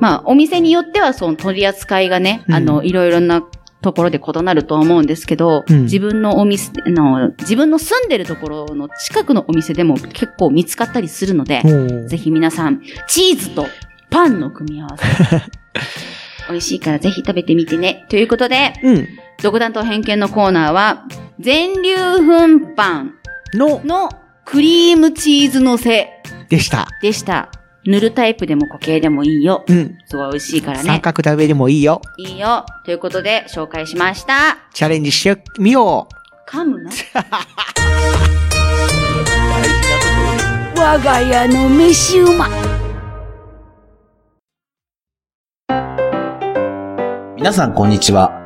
[0.00, 3.42] まあ、お店によってはその取り扱いがね、うんあの、いろいろな
[3.82, 11.62] ところで異なるとは思うんですけど、うん自分のお店の、自分の住んでるところの近くのお店でも結構見つかったりするので、
[12.08, 13.66] ぜひ皆さん、チーズと
[14.10, 15.04] パンの組み合わせ。
[16.50, 18.06] 美味しいからぜひ食べてみてね。
[18.08, 19.08] ということで、うん。
[19.42, 21.04] 独断と偏見のコーナーは、
[21.38, 22.26] 全粒
[22.60, 23.14] 粉パン
[23.54, 24.08] の、の
[24.44, 26.08] クリームチーズのせ
[26.48, 26.88] でした。
[27.02, 27.50] でした。
[27.84, 29.64] 塗るタイプでも固形でもいいよ。
[29.68, 29.98] うん。
[30.06, 31.00] すごい美味しいから三ね。
[31.00, 32.00] 角食べでもいいよ。
[32.16, 32.64] いいよ。
[32.84, 34.58] ということで、紹介しました。
[34.72, 36.50] チャレンジしてみよう。
[36.50, 36.90] 噛むな。
[40.76, 42.48] 我が家の飯うま
[47.36, 48.45] 皆さんこんにちは。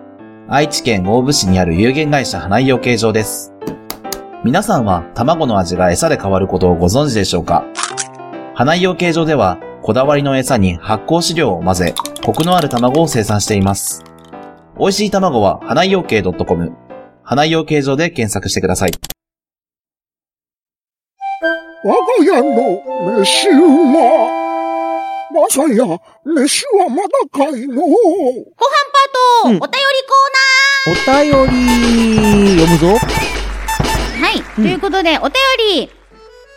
[0.53, 3.53] 愛知県大府市にある有限会社花井養鶏場です。
[4.43, 7.63] 皆さんは卵の味が餌で変わることをご存知でしょうか？
[8.53, 14.03] 花井養鶏場では、こだわりの餌に発酵飼料を混ぜ、コクのある卵を生産しています。
[14.77, 16.73] 美味しい卵は花井養鶏 .com、
[17.23, 18.91] 花井養鶏場で検索してください。
[21.85, 23.53] 我が家の飯う
[23.85, 24.01] ま。
[25.31, 25.85] まさや、
[26.25, 27.83] 飯はまだかいの
[29.43, 29.67] ご飯パート、うんお便り
[30.07, 30.21] コ
[30.83, 31.31] お便
[32.45, 32.87] り、読むぞ。
[32.87, 35.31] ーナーはい、ということで、お便
[35.77, 35.89] り、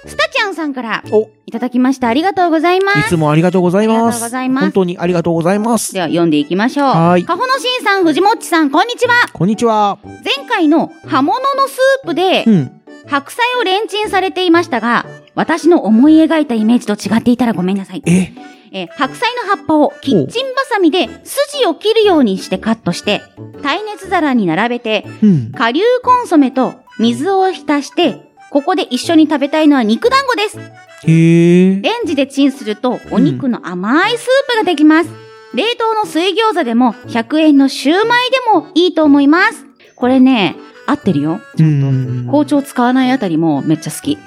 [0.06, 2.08] スタちゃんさんからお、いただきました。
[2.08, 2.98] ありがとうございます。
[3.00, 3.98] いつもありがとうございます。
[3.98, 6.00] ありがとうございます本当にありがとうございますで。
[6.00, 6.86] は読んでいきましょう。
[6.88, 9.14] はいかほのしんさん、藤もっちさん、こんにちは。
[9.32, 9.98] こんにちは。
[10.24, 12.80] 前回の葉物のスープでうん。
[13.06, 18.02] 白菜をレンチンされていましたが、私の思い描いたイメージと違っていたらごめんなさい。
[18.06, 18.32] え、
[18.74, 23.22] えー白菜の葉っぱをキッチンバサミで筋を切るようにしてカットして、
[23.62, 25.52] 耐熱皿に並べて、うん。
[25.52, 30.58] 顆粒コンソメと水を浸して、ここで一緒に食べたいのは肉団子です。
[30.58, 31.80] へえ。
[31.80, 35.10] レンジでチンするとお肉の甘いスープができます。
[35.54, 39.66] 冷凍の水餃子でも100円のシューマイでもいいと思います。
[39.94, 41.40] これね、合ってるよ。
[41.58, 42.26] うん。
[42.30, 44.16] 包丁使わないあたりもめっちゃ好き。
[44.16, 44.20] は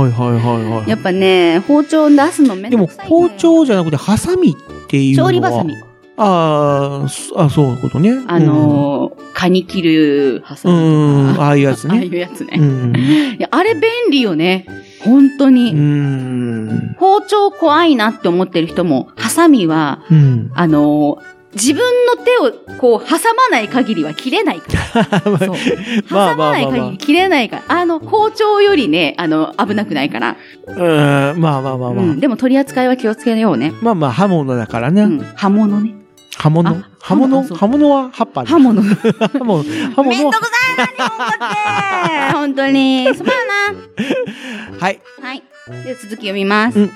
[0.00, 0.90] いはいはいはい。
[0.90, 5.28] やっぱね、包丁出すのめんでも、どくさいのよ包丁じゃなくて、ハサミっていうのは。
[5.28, 5.74] 調理バサミ。
[6.20, 7.06] あ
[7.36, 8.12] あ、そういうことね。
[8.26, 11.38] あのー、カニ切るハサうミ。
[11.38, 12.16] ああいうやつ ああいね。
[12.16, 13.38] うやつね。
[13.50, 14.66] あれ便利よね。
[15.04, 15.72] 本当うに。
[15.72, 16.96] ん。
[16.98, 20.50] 包丁怖いなって思ってる人も、ハサミは、うん。
[20.54, 25.20] あのー自分の手をこう挟まない限りは切れないから。
[26.08, 27.62] 挟まない限り切れないから。
[27.80, 30.36] あの、包丁よりね、あの、危なくないから。
[30.66, 31.90] うん、まあまあまあまあ。
[31.90, 32.20] うん。
[32.20, 33.74] でも取り扱いは気をつけようね。
[33.82, 35.02] まあまあ、刃物だからね。
[35.02, 35.18] うん。
[35.34, 35.94] 刃物ね。
[36.38, 36.70] 刃物？
[36.70, 37.42] あ刃物？
[37.42, 38.80] 刃物は葉っぱだ刃物。
[38.80, 39.64] 刃物。
[39.96, 42.32] 刃物めんどくさいな、日本語って。
[42.32, 43.08] 本当に。
[43.14, 44.78] すまんな。
[44.78, 45.00] はい。
[45.20, 45.42] はい。
[45.84, 46.78] で、続き読みます。
[46.78, 46.90] うん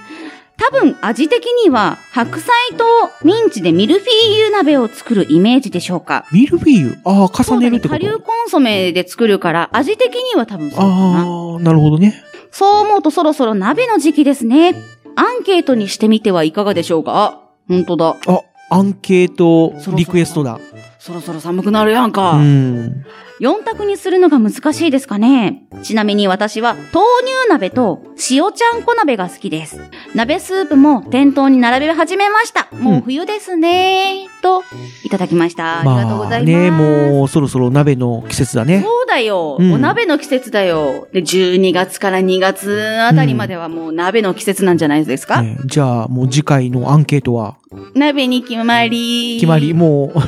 [0.65, 2.85] 多分、味的には、白菜と
[3.25, 6.25] ミンチでミルフィーユ鍋を作るイメージでしょうか。
[6.31, 6.99] ミルフィーユ？
[7.05, 8.01] ああ、重ねるってこと？
[8.01, 10.93] ね顆粒コンソメで作るから、味的には多分そうかな。
[10.93, 12.23] ああ、なるほどね。
[12.53, 14.77] そう思うとそろそろ鍋の時期ですね。
[15.17, 17.13] アンケートにしてみてはいかがでしょうか？
[17.13, 18.17] あ、本当だ。
[18.29, 20.61] あ、アンケートリクエストだ。
[21.01, 22.37] そろそろ寒くなるやんうか。
[22.37, 23.05] ん。
[23.43, 25.65] 4択にするのが難しいですかね？
[25.83, 28.01] ちなみに私は豆乳鍋と
[28.31, 29.81] 塩ちゃんこ鍋が好きです。
[30.15, 32.69] 鍋スープも店頭に並べ始めました。
[32.77, 34.29] もう冬ですね。
[34.43, 34.63] と、
[35.05, 35.81] いただきました。
[35.81, 36.53] ありがとうございます。
[36.53, 38.81] ね、もうそろそろ鍋の季節だね。
[38.83, 41.09] そうだよ、うんお鍋の季節だよ。
[41.13, 47.57] で、12月から2月あたりまではもう鍋の季節なんじゃないですか、ねじゃあ、もう次回のアンケートは、
[47.95, 49.37] 鍋に決まり。
[49.37, 50.21] 決まり、もう、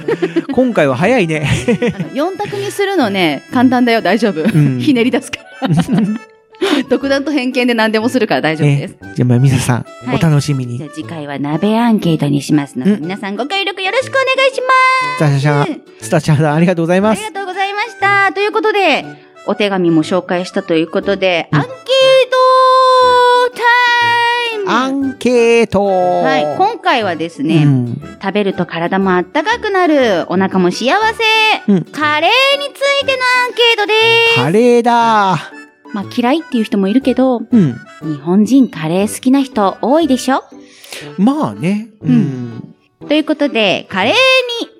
[0.52, 1.48] 今回は早いね。
[2.12, 4.42] 4択にするのね、簡単だよ、大丈夫。
[4.46, 5.68] ん ひねり出すから。
[6.88, 8.90] 独断と偏見で何でもするから大丈夫です。
[8.92, 10.78] ね、じゃあ、まあ、皆さん、はいお楽しみに。
[10.78, 17.04] じゃあ次回は鍋アンケートにしますので、うん皆さんご協力よろしくお願いしまスタシャシャン、スタちゃんさん、ありがとうございす。
[17.04, 17.20] あます。
[17.22, 18.32] りがとうございました。
[18.32, 19.04] ということで、
[19.46, 21.81] お手紙も紹介したということで、うん
[24.72, 33.92] アンケートはい、今回はですね、うん食べると体もあったかくなる、お腹も幸せ、うんカレーについてのアンケートで
[34.34, 34.36] す。
[34.36, 35.52] カレーだ
[35.92, 37.74] まあ嫌いっていう人もいるけど、うん。
[38.02, 40.42] 日本人カレー好きな人多いでしょ？
[41.18, 41.88] まあね。
[42.00, 42.74] うん。
[43.08, 44.18] ということで、カレーに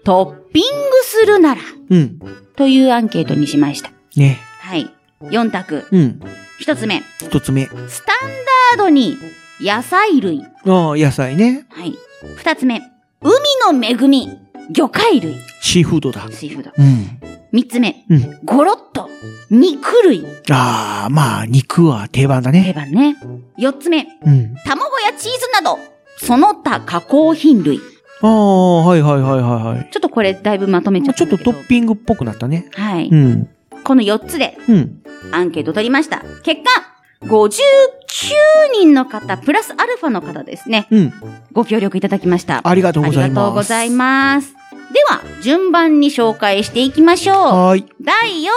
[0.05, 0.71] トッピング
[1.03, 2.19] するなら、うん。
[2.57, 3.91] というアンケートにしました。
[4.17, 4.39] ね。
[4.61, 4.91] はい。
[5.23, 5.87] 4択。
[5.91, 6.21] うん。
[6.61, 7.03] 1つ目。
[7.21, 7.67] 一つ目。
[7.67, 8.31] スタン
[8.77, 9.19] ダードに
[9.63, 10.43] 野菜類。
[10.67, 11.67] ああ、野菜ね。
[11.71, 11.95] はい。
[12.43, 12.81] 2つ目。
[13.21, 13.33] 海
[13.73, 14.29] の恵み。
[14.71, 15.37] 魚介類。
[15.61, 16.29] シーフードだ。
[16.31, 16.73] シーフード。
[16.77, 17.21] うん。
[17.53, 18.05] 3つ目。
[18.11, 19.09] うんゴロッと。
[19.51, 20.25] 肉類。
[20.51, 22.73] ああ、まあ、肉は定番だ定ね。
[22.73, 23.17] 番ね。
[23.59, 24.07] 4つ目。
[24.25, 24.55] うん。
[24.65, 25.79] 卵やチーズなど。
[26.19, 27.81] その他加工品類。
[28.23, 29.89] ああ、はいはいはいはいはい。
[29.93, 31.39] ちょっとこれだいぶまとめちゃったちょっと。
[31.39, 32.69] トッピングっぽくなったね。
[32.75, 33.09] はい。
[33.11, 33.49] うん。
[33.85, 35.03] この4つでうん。
[35.33, 36.23] アンケート取りました。
[36.43, 36.92] 結果、
[37.25, 40.87] 59人の方、プラスアルファの方ですね。
[40.91, 41.13] うん。
[41.53, 42.61] ご協力いただきました。
[42.67, 43.25] ありがとうございます。
[43.25, 44.53] ありがとうございます。
[44.93, 47.37] では、順番に紹介していきましょう。
[47.37, 47.87] はーい。
[48.01, 48.49] 第4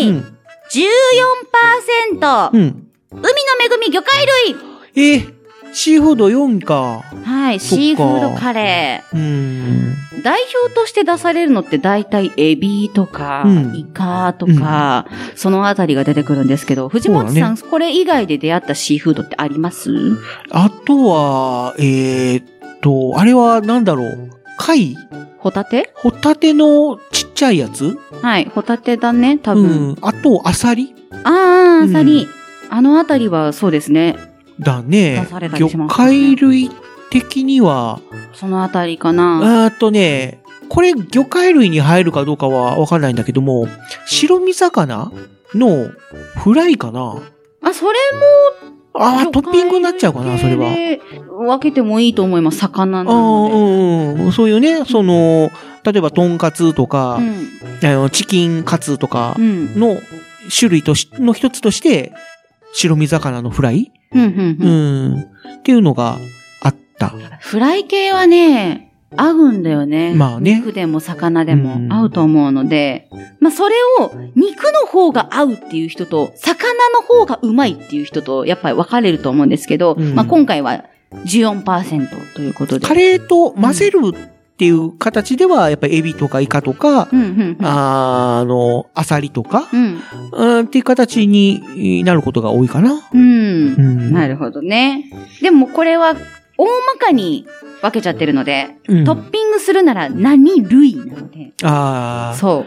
[0.00, 0.36] う位、ん。
[2.20, 2.88] 14%、うん。
[3.10, 4.56] 海の恵み魚介類。
[4.94, 5.16] え？
[5.18, 5.34] ー、
[5.72, 7.02] シーフード4か。
[7.24, 9.22] はい、シーフードカレうーん。
[9.22, 10.22] ー。
[10.22, 19.90] 代表として出されるのって大体エビとか、うんイカとか、そのあたりが出てくるんですけど、藤本さん、そこれ以外で出会ったシーフードってあります？
[20.50, 22.44] あとは、えーっ
[22.80, 24.30] と、あれはなんだろう？
[24.58, 24.96] 貝
[25.38, 25.90] ホタテ？
[25.96, 27.98] ホタテのちっちゃいやつ？
[28.20, 29.88] はい、ホタテだね、多う分。
[29.94, 29.96] ん。
[30.02, 30.94] あと、アサリ？
[31.24, 32.24] あー、アサリ。
[32.24, 32.28] う
[32.70, 34.16] あのあたりはそうですね。
[34.62, 36.70] だね魚介類
[37.10, 38.00] 的には、
[38.32, 39.66] そのあたりかな。
[39.66, 43.68] あとね、これ魚介類に入るかどうかはわかんないんだけども、
[44.06, 45.12] 白身魚
[45.54, 45.90] の
[46.42, 47.16] フライかな
[47.60, 47.98] あ、それ
[48.94, 50.66] ああ、も、トッピングになっちゃうかな、それは。
[50.66, 51.58] は。
[51.58, 53.18] 分けてもいいと思います、魚なああ。
[53.18, 54.32] うんうん。
[54.32, 55.50] そういうね、その、
[55.84, 57.88] 例えば、とんかつとか、うん。
[57.88, 59.78] あのチキンカツとかうん。
[59.78, 59.98] の
[60.56, 62.12] 種類とし、の一つとして、
[62.72, 63.92] 白身魚のフライ？
[64.12, 64.22] うん。
[64.22, 65.20] うん。
[65.58, 66.18] っていうのが
[66.62, 67.08] あった。
[67.40, 70.14] フライ系はね、合うんだよね。
[70.14, 73.08] まあね肉でも魚でうんも合うと思うので、
[73.40, 82.86] まあそれを肉の方が合うっていう人と、魚の方がうまいっていう人と、やっぱり分かれると思うんですけど、うんまあ今回は14%ということで。
[82.86, 84.00] カレーと混ぜる
[84.52, 87.66] っていう形では、やっぱりエビとかイカとか、うん、うん、うん。
[87.66, 90.00] あーあの、アサリとか、うん。
[90.32, 92.92] うん、っていう形になることが多いかな。
[93.12, 93.24] うんう。
[93.80, 94.12] ん。
[94.12, 95.10] なるほどね。
[95.40, 96.14] でもこれは
[96.58, 97.46] 大まかに
[97.80, 101.52] 分けちゃってるので、うんトッピングするなら何類なので。
[101.62, 102.36] ああ。
[102.36, 102.66] そ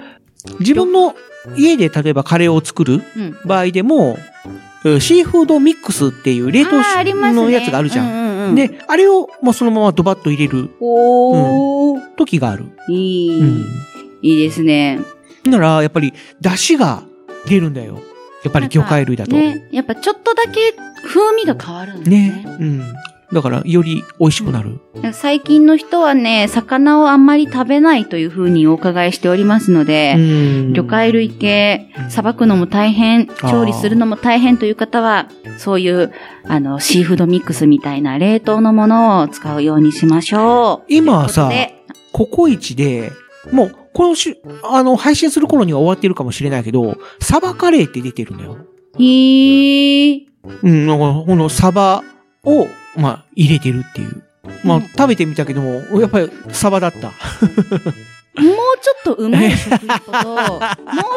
[0.59, 1.15] 自分の
[1.55, 3.01] 家で例えばカレーを作る。
[3.45, 4.64] 場合でも、うん
[4.99, 6.71] シーフードミックスっていう冷凍
[7.33, 8.07] のやつがあるじゃん。
[8.07, 10.69] うんうんうん、で、あれをもうそのままドバッと入れる。
[10.79, 12.65] お時がある。
[12.89, 13.65] いい、うん。
[14.21, 14.99] いいですね。
[15.45, 17.03] なら、やっぱり、出汁が
[17.47, 17.99] 出るんだよ。
[18.43, 19.35] やっぱり魚介類だと。
[19.35, 19.55] ね。
[19.55, 22.45] ね、やっぱちょっとだけ風味が変わるんですね。
[22.59, 22.93] うん。
[23.35, 24.79] だから、より美味しくなる。
[25.11, 36.13] 最近の人はね、魚をあんまり食べないというふうにお伺いしておりますので、うん魚介類系、さばくのも大変、調理するのも大変という方は、そういう、
[36.45, 40.85] あの、シーフードミックスみたいな冷凍のものを使うようにしましょう。
[40.87, 41.51] 今はさ
[42.13, 43.11] ココイチで、
[43.51, 48.59] もう、このし、あの、配信する頃には終わってるかもしれないけど、サバカレーって出てるんだよ。
[48.97, 50.25] へー。
[50.63, 52.03] うん、なんか、このサバ
[52.45, 54.23] を、まあ、入れてるっていう。
[54.63, 57.11] まあ、うん食べてみたけども、やっぱりサバだった。
[58.41, 60.59] もうちょっとうまい食リポと、 もう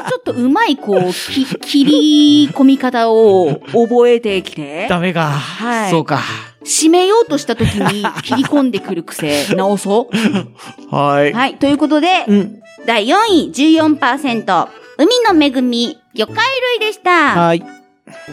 [0.08, 5.30] ちょっとうまい、こう、き、切り込み方を覚えてきて、ダメか。
[5.30, 6.20] はいそうか。
[6.64, 10.16] 締めようとした時に切り込んでくる癖、直そう。
[10.94, 11.32] はい。
[11.32, 11.54] はい。
[11.56, 12.60] ということで、うん。
[12.86, 14.68] 第4位、14%。
[14.98, 16.36] 海の恵み、魚介
[16.80, 17.40] 類でした。
[17.46, 17.60] はい。
[17.60, 17.66] で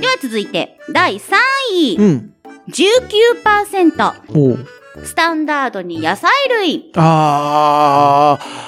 [0.08, 1.20] は続いて、第3
[1.74, 2.35] 位、うん。
[2.70, 4.14] 19%。
[4.34, 4.68] おう
[5.04, 6.92] スタンダードに野菜類。
[6.96, 8.66] あー。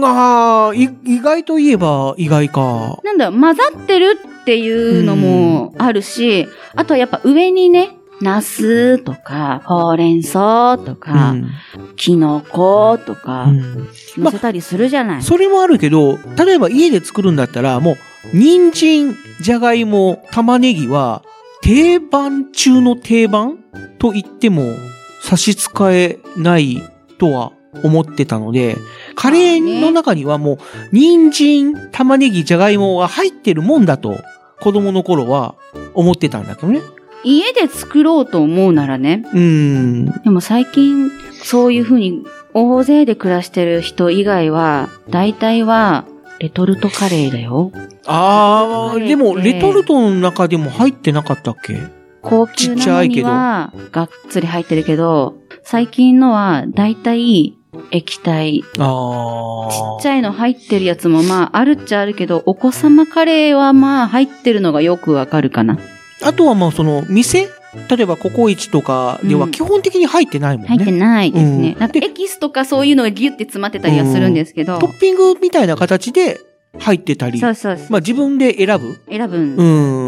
[0.00, 0.84] が、い、
[1.16, 3.00] 意外といえば意外か。
[3.02, 11.50] なんだ混ざってるっていうのもあるし、あとはやっぱ上にね、ナスとか、ほうれん草とうか、ん。
[11.96, 13.88] キノコとかう、ん。
[14.16, 15.22] 乗せたりするじゃない。
[15.22, 17.96] それもあるけど、例えば家で作るんだったら、もう、
[18.32, 21.22] 人参、じゃがいも、玉ねぎは、
[21.64, 23.58] 定番中の定番
[23.98, 24.64] と言っても
[25.22, 26.82] 差し支えない
[27.16, 28.76] とは思ってたので、
[29.14, 30.58] カレーの中にはもう、
[30.92, 34.18] 人参、玉ねぎ、じゃがいもが入ってるもんだと、
[34.60, 35.54] 子供の頃は
[35.94, 36.82] 思ってたんだけどね。
[37.24, 40.04] 家で作ろうと思うならね、うーん。
[40.22, 46.04] でも最近、そういう風に、大勢で暮らしてる人以外は、大体は、
[46.40, 47.72] レトルトカレーだよ。
[48.06, 51.78] あー、カレーってでも、レトルトの中でも入ってなかったっけ？
[52.22, 57.58] 高級ちっちなのにゃいけどは、がっつり入ってるけど、最近のは、大体、
[57.90, 58.62] 液体。
[58.62, 59.96] ちあー。
[59.98, 65.78] っちゃいの入ってるやつもまあ、あるっちゃあるけど、お子様カレーはまあ、入ってるのがよくわかるかな。
[66.22, 67.48] あとはまあその店？
[67.90, 70.68] 例えばココイチとかではうん基本的に入ってないもんね。
[70.68, 71.72] 入ってないですね。
[71.72, 74.78] うんなんかエキスとかそういうのがギュッて詰まってたりはするんですけど。
[74.78, 76.38] トッピングみたいな形で
[76.78, 77.86] 入ってたり、そうそうそう。
[77.90, 79.56] まあ自分で選ぶ、選ぶん。
[79.56, 79.62] う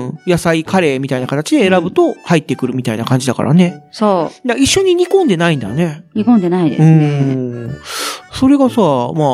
[0.09, 3.85] ん、野菜カレーみたいな形で選ぶと入ってくるみたいな感じだからね。
[3.93, 6.05] そだから一緒に煮込んでないんだね。
[6.15, 6.19] う。
[6.19, 7.21] 煮込んでないでうすね。
[7.21, 7.77] ん。
[8.33, 8.87] それがさ、まあ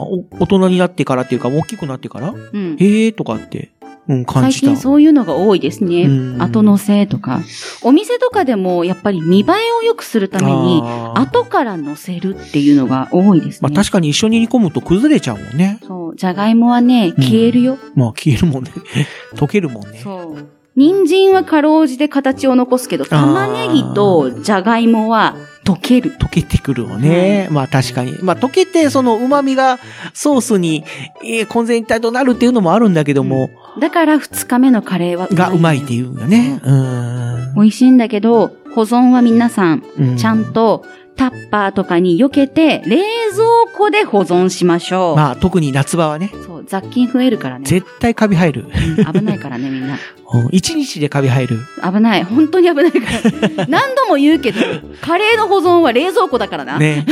[0.02, 2.76] お大人になってからっていうか大きくなってから、うん。
[2.78, 3.70] へえとかって、
[4.08, 6.04] 最近そういうのが多いですね。
[6.04, 7.40] うん後乗せとか。
[7.82, 10.82] お店とかでもやっぱり見栄えを良くするために、
[11.14, 13.68] 後から乗せるっていうのが多いですね。
[13.68, 15.78] まあ確かに一緒に煮込むと崩れちゃうもんね。
[15.86, 16.16] そう。
[16.16, 17.78] じゃがいもはね、消えるよ。
[17.94, 18.72] まあ消えるもんね。
[19.34, 20.00] 溶けるもんね。
[20.02, 20.48] そう。
[20.74, 26.16] 人参はかろうじて形を残すけど、玉ねぎとじゃがいもは溶ける。
[26.18, 27.48] 溶けてくるよね。
[27.50, 28.16] まあ確かに。
[28.22, 29.78] まあ溶けてその旨味が
[30.12, 30.84] ソースに、
[31.24, 35.96] えー混然一体となるっていうのもあるんだけども、だから二日目のカレーはがうまいってう。
[35.96, 36.60] いうよね。
[36.62, 37.54] うーん。
[37.54, 40.84] 美味しいんだけど、保存は皆さん、うんちゃんと
[41.22, 42.98] タッパーとかに避けて、冷
[43.30, 45.16] 蔵庫で保存しましょう。
[45.16, 47.64] まあ特に夏場はね、そう、雑菌増えるからね。
[47.64, 48.64] 絶対カビ生える。
[48.64, 49.94] うん危ないからね、みんな。
[50.34, 51.60] うん一日でカビ生える。
[51.84, 52.24] 危ない。
[52.24, 53.66] 本当に危ないから。
[53.68, 54.60] 何度も言うけど、
[55.00, 56.78] カレーの保存は冷蔵庫だからな。
[56.78, 57.06] ね。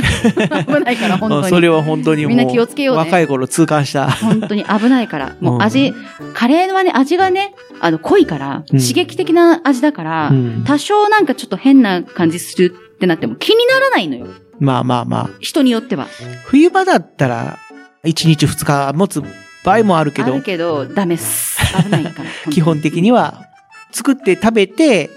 [0.66, 1.48] 危ないから、本当に。
[1.48, 2.30] それは本当にもう。
[2.30, 4.10] みんな気をつけようね若い頃痛感した。
[4.10, 5.36] 本当に危ないから。
[5.40, 5.94] もううん味、
[6.34, 14.26] カレーはね、味がね、あの、濃いから、うん刺激的な味だから、うん多少なんかちょっと変な感じするってなっても気にならないのよ。
[14.58, 15.30] まあまあまあ。
[15.40, 16.06] 人によっては。
[16.44, 17.58] 冬場だったら、
[18.04, 19.22] 1日2日持つ
[19.64, 21.58] 場合もあるけどある、けど、ダメっす。
[21.82, 22.30] 危ないから。
[22.52, 23.46] 基本的には、
[23.90, 25.08] 作って食べて、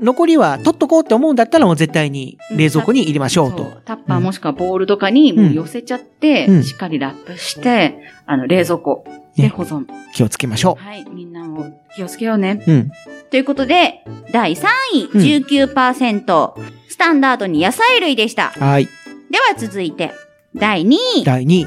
[0.00, 3.58] 残りは取っとこうって思うんだったらもう絶対に冷蔵庫に入れましょうと。
[3.58, 9.04] そうタッパーもしくはボールとかにもう寄せちゃって、うんしっかりラップして、あの、冷蔵庫
[9.36, 9.84] でね保存。
[10.14, 12.62] 気をつけましょはい、みんなも気をつけようね。
[12.66, 12.72] う。
[12.72, 12.90] うん。
[13.30, 16.54] ということで、第3位、うん19%、
[16.96, 18.52] スタンダードに野菜類でした。
[18.58, 18.86] はい。
[18.86, 18.90] で
[19.38, 20.14] は続いて、
[20.54, 21.66] 第2位、第2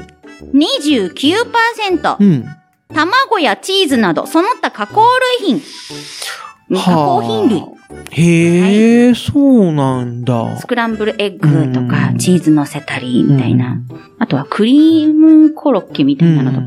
[0.52, 2.44] 29%、うん。
[2.92, 5.04] 卵やチーズなど、その他加工
[5.40, 5.62] 類品。
[6.84, 7.62] 加工品類。
[8.10, 10.66] へえ、そうなんだス。
[10.66, 13.78] クランブルエッグとかう、んチーズ乗せたり、みたいな。
[14.18, 16.64] あとはクリームコロッケみたいなのとか。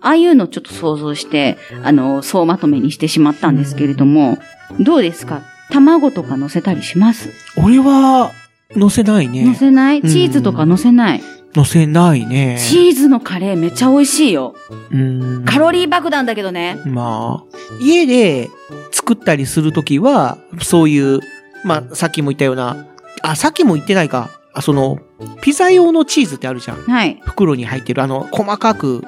[0.00, 4.36] ああいうのをちょっと想像して、あの、総まとめにしてしまったんですけれども、
[4.80, 5.42] どうですか？
[5.70, 7.30] 卵とか乗せたりします？
[7.56, 8.32] 俺は、
[8.76, 9.54] 乗せない乗ね。
[9.54, 10.02] せない？
[10.02, 11.22] チーズとか乗せない？
[11.54, 12.58] 乗せないね。
[12.60, 14.54] チーズのカレーめっちゃ美味しいよ。
[14.90, 15.44] うん。
[15.44, 16.78] カロリー爆弾だけどね。
[16.86, 18.48] まあ、家で
[18.92, 21.20] 作ったりするときは、そういう、
[21.64, 22.86] まあ、さっきも言ったような、
[23.22, 24.30] あ、さっきも言ってないか。
[24.52, 24.98] あ、その、
[25.42, 26.76] ピザ用のチーズってあるじゃん。
[26.84, 27.20] はい。
[27.24, 29.02] 袋に入ってる、あの、細かく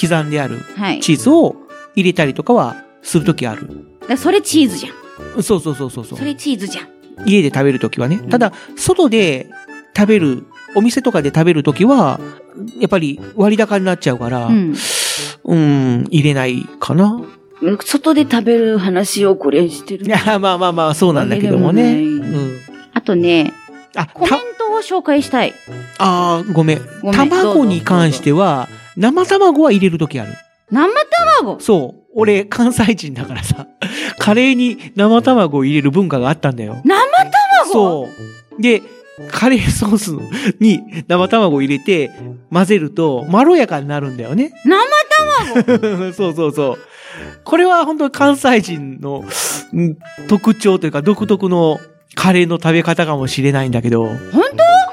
[0.00, 1.00] 刻んであるはい。
[1.00, 1.56] チーズを
[1.96, 3.86] 入れたりとかはするときある。
[4.08, 4.92] だそれチーズじゃん。
[5.42, 6.24] そうそうそうそうそうそ。
[6.24, 6.88] れチーズじゃん。
[7.26, 8.18] 家で食べるときはね。
[8.30, 9.48] ただ、外で
[9.96, 10.44] 食べる、
[10.74, 12.20] お店とかで食べるときは、
[12.78, 16.04] やっぱり割高になっちゃうから、ううん、ん。
[16.10, 17.20] 入れないかな。
[17.84, 20.08] 外で食べる話をこれしてるい。
[20.08, 21.96] や、まあまあまあ、そうなんだけどもね。
[21.96, 22.52] もん。
[22.94, 23.52] あとね、
[23.96, 25.54] あ、コメントを紹介したい。
[25.98, 26.80] あーごめん。
[27.02, 30.34] ごめん卵に関しては、生卵は入れるときある。
[30.70, 30.88] 生
[31.40, 31.58] 卵？
[31.60, 31.97] そう。
[32.18, 33.66] 俺、関西人だからさ、
[34.18, 36.80] カレーに生卵を入れる文化があったんだよ。
[36.84, 37.72] 生卵？
[37.72, 38.08] そ
[38.58, 38.62] う。
[38.62, 38.82] で、
[39.30, 40.10] カレーソース
[40.60, 42.10] に生卵を入れて
[42.52, 44.52] 混ぜるとまろやかになるんだよね。
[44.64, 44.84] 生
[45.64, 46.12] 卵？
[46.14, 46.78] そうそうそう。
[47.44, 49.24] これは本当に関西人の
[49.72, 49.96] うん
[50.28, 51.78] 特徴というか独特の
[52.14, 54.04] カレーの食べ方かもしれないんだけど。
[54.06, 54.42] 本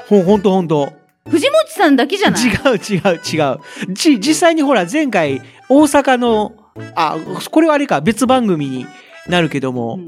[0.08, 0.92] ほん、ほんとほんと。
[1.28, 2.42] 藤本さんだけじゃない？
[2.42, 3.94] 違う違う違う。
[3.94, 6.52] ち、実際にほら前回大阪の、
[6.94, 7.16] あ、
[7.50, 8.86] これはあれか別番組に
[9.28, 9.98] なるけども、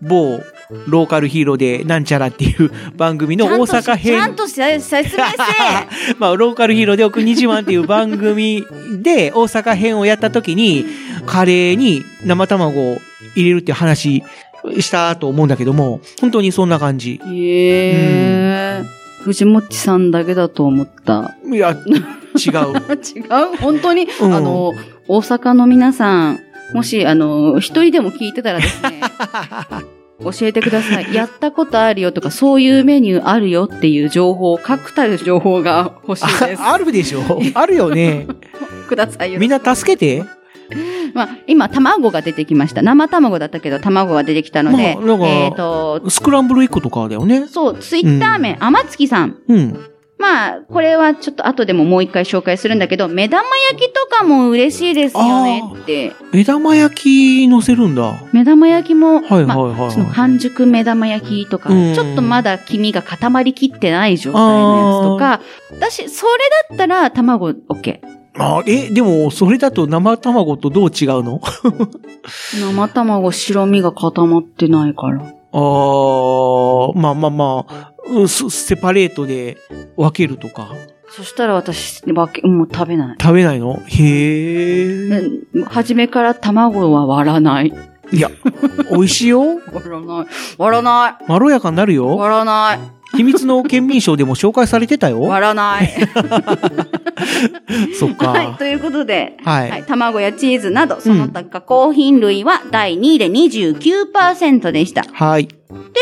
[0.00, 0.40] 某
[0.86, 4.36] ローカルヒーローでなんちゃらっていう番組の大阪ちゃ編ん。
[4.36, 5.16] とし説明せ
[6.18, 8.64] まあ、ローカルヒーローで奥虹湾っていう番組
[9.02, 10.86] で大阪編をやった時に、
[11.26, 12.98] カレーに生卵を
[13.34, 14.22] 入れるっていう話
[14.78, 17.20] したと思うんだけども、本当にそんな感じ。
[17.26, 18.99] へえ。
[19.24, 21.36] 藤本さんだけだと思った。
[21.44, 21.76] いや、違う。
[22.38, 23.56] 違う？
[23.60, 24.72] 本当に、うんあの、
[25.08, 26.40] 大阪の皆さん、
[26.72, 29.00] もし、あの、一人でも聞いてたらですね、
[30.22, 31.12] 教えてください。
[31.14, 36.62] やったことあるよとか、そういうメニューあるよっていう情報、確たる情報が欲しいです。
[36.62, 37.22] あ あるでしょ
[37.54, 38.26] あるよね。
[38.88, 39.40] くださいよ。
[39.40, 40.24] みんな助けて。
[41.14, 42.82] まあ、今、卵が出てきました。
[42.82, 47.46] 生卵だったけど、卵が出てきたので、まあえっ、と、スクランブルエッグとかだよね。
[47.46, 49.36] そう、ツイッター名、天月さん。
[49.48, 49.90] うん。
[50.20, 56.12] まあ、これはちょっと後でももう一回紹介するんだけど、目玉焼きとかも嬉しいですよねって。
[56.30, 58.20] 目玉焼き乗せるんだ。
[58.30, 65.40] 目玉焼きも、はいはいまあはいはいその半熟目玉焼きとか、うんちょっとまだ黄身が固まりきってない状態のやつとか、
[65.70, 66.32] 私、それ
[66.68, 68.19] だったら卵 OK。
[68.38, 71.40] あ、え、でも、それだと生卵とどう違うの？
[72.60, 75.22] 生卵白身が固まってないから。
[75.52, 79.56] あー、まあまあまあ、うセパレートで
[79.96, 80.68] 分けるとか。
[81.10, 83.16] そしたら私、わけもう食べない。
[83.20, 83.80] 食べないの？
[83.86, 85.08] へえ。
[85.08, 87.72] うん初めから卵は割らない。
[88.12, 88.30] いや、
[88.92, 89.42] 美味しいよ。
[89.74, 90.26] 割らない。
[90.56, 91.96] 割らなまろやかになるい。
[91.96, 92.16] よ。
[92.16, 92.78] 割らない。
[93.16, 95.20] 秘密の県民賞でも紹介されてたよ。
[95.22, 95.90] 割らない。
[97.98, 98.30] そっか。
[98.30, 98.54] はい。
[98.56, 105.02] ということで、はいはい、卵やチーズなど、その他加工品類は第2位で29%でした。
[105.02, 105.44] とはい。
[105.44, 105.48] いう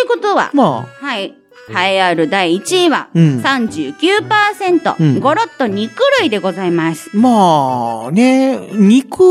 [0.09, 1.35] ことは、まはい。
[1.71, 7.11] 栄えある第1位はうん39%、うんゴロッと肉類でございます。
[7.13, 9.23] あ、まあね、肉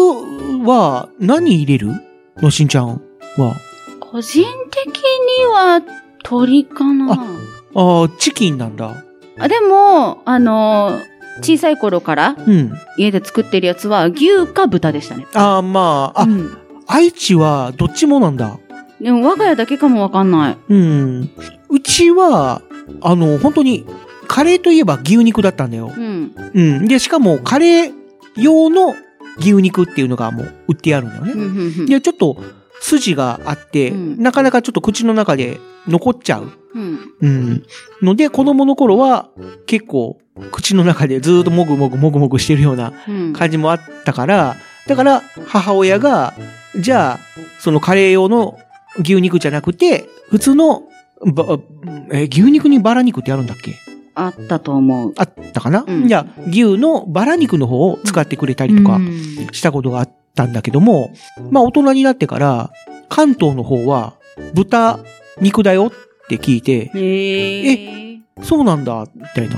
[0.64, 1.94] は何入れる？
[2.38, 3.02] のしんちゃん
[3.38, 3.56] は。
[4.00, 4.46] 個人
[4.86, 5.02] 的に
[5.52, 5.82] は
[6.24, 7.18] 鶏かな
[7.76, 9.04] ああ、チキンなんだ。
[9.40, 12.74] あでも、あのー小さい頃からうん。
[12.98, 15.28] 家で作ってるやつは牛か豚でしたね。
[15.36, 16.58] ああ、まあ、あ、うん
[16.88, 18.58] 愛知はどっちもなんだ。
[19.02, 20.58] でも我が家だけかもわかんない。
[20.70, 21.30] うん。
[21.70, 22.62] うちは、
[23.02, 23.86] あの、本当に、
[24.28, 25.92] カレーといえば牛肉だったんだよ。
[25.96, 26.34] うん。
[26.54, 26.88] うん。
[26.88, 27.94] で、しかも、カレー
[28.38, 28.96] 用の
[29.38, 31.86] 牛肉っていうのがもう売ってあるんだよね。
[31.88, 32.38] で、ちょっと、
[32.82, 36.52] 筋があって、うんなかなかちょっと口の中で残っちゃう。
[36.76, 37.00] うん。
[37.22, 37.64] うん。
[38.02, 39.30] ので、子供の頃は、
[39.66, 40.20] 結構、
[40.52, 43.34] 口の中でずーっともぐもぐもぐもぐしてるようなうん。
[43.34, 44.56] 感じもあったから、
[44.88, 46.34] だから、母親が、
[46.80, 47.20] じゃあ、
[47.60, 48.58] そのカレー用の
[49.00, 50.84] 牛肉じゃなくて、普通の、
[51.34, 51.58] ば、
[52.12, 53.74] え、牛肉にバラ肉ってあるんだっけ？
[54.14, 55.14] あったと思う。
[55.18, 61.12] あったかな、うんじゃあ、牛のバラ肉の方を使ってくれたりとかうんしたことがあったんだけども、
[61.52, 62.72] まあ大人になってから、
[63.10, 64.14] 関東の方は
[64.54, 65.00] 豚
[65.42, 65.92] 肉だよっ
[66.30, 68.20] て聞いて、へえ。
[68.44, 69.56] そうなんだ、みたいな。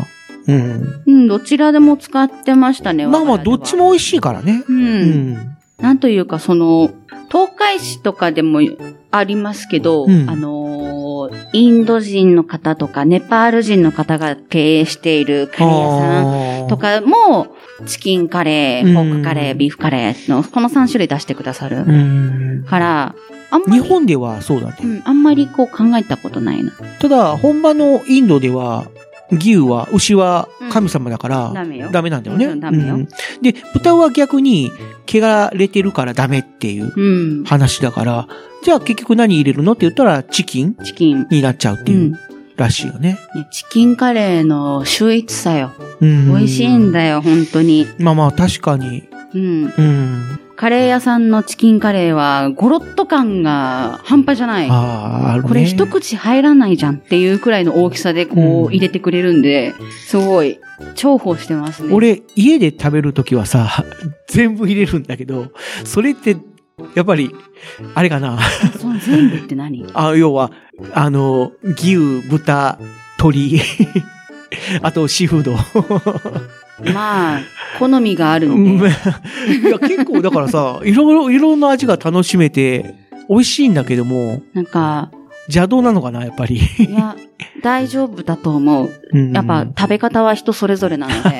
[0.47, 1.03] うん。
[1.05, 3.05] うん、どちらでも使ってましたね。
[3.05, 3.75] まあまあ、どっち。
[3.75, 4.63] も美味しいからね。
[4.67, 4.73] う。
[4.73, 5.57] うんん。
[5.79, 6.89] なんというか、その、
[7.29, 8.59] 東海市とかでも
[9.11, 17.55] ありますけど、うんあのーインド人の方とか、ネパール人の方が経営しているカレー屋さんんと、かも、
[17.85, 21.77] チキンカレー、うんポークカレー、ビーフカレーの、この3種類出してくださる。
[21.77, 22.65] うん。
[22.67, 23.15] から、
[23.67, 24.75] 日本ではそうだね。
[24.83, 26.71] うん、あんまりこう考えたことないな。
[26.99, 28.87] ただ、本場のインドでは、
[29.31, 31.89] 牛は、牛は神様だから、ダメよ。
[31.91, 32.47] ダメなんだよね。
[32.47, 33.07] もちろんダメようん
[33.41, 34.71] で、豚は逆に、
[35.07, 37.43] 汚れてるからダメっていううん。
[37.43, 38.27] 話だから、
[38.63, 40.75] じゃあ結局何入れるのって言ったら、チキン？
[40.75, 41.27] チキン。
[41.29, 41.95] になっちゃうってう。
[41.95, 42.19] いうん
[42.59, 43.17] らしいよね。
[43.35, 45.71] ねチキンカレーの秀逸さよ。
[46.01, 47.87] うん美味しいんだよ、本当に。
[47.97, 49.07] まあまあ、確かに。
[49.33, 49.73] うん。
[49.77, 50.39] うん。
[50.57, 54.67] カレー屋さんのチキンカレーは、ゴロッと感が半端じゃない。
[54.69, 55.47] ああ、ね。
[55.47, 59.73] これ一口入らないじゃんっていうくらいの大きさでこうんう入れてくれるんで、
[60.05, 60.59] すごい
[60.95, 63.85] 重宝してますね。、俺、家で食べるときはさ、
[64.27, 65.53] 全部入れるんだけど、
[65.85, 66.35] それって、
[66.95, 67.31] やっぱり、
[67.95, 68.39] あれかな。
[68.79, 69.85] その全部って何？
[69.93, 70.51] あ、要は、
[70.93, 71.95] あの、牛、
[72.29, 72.79] 豚、
[73.17, 73.61] 鶏、
[74.81, 75.55] あとシーフード。
[76.93, 77.41] まあ、
[77.77, 78.85] 好みがあるうんで。
[78.85, 82.95] や、結構だからさ、いろいろ、いろんな味が楽しめて、
[83.29, 85.11] 美味しいんだけども、なんか、
[85.49, 86.57] 邪道なのかな、やっぱり。
[86.57, 87.15] いや、
[87.63, 88.89] 大丈夫だと思う。
[89.11, 91.39] うんやっぱ食べ方は人それぞれなので、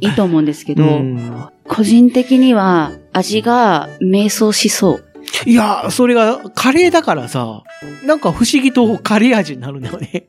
[0.00, 5.04] いいと思うんですけど、うん個人的には味が迷走しそう。
[5.46, 7.62] いや、それが、カレーだからさ、
[8.04, 10.26] なんか不思議とカレー味になるんだよね。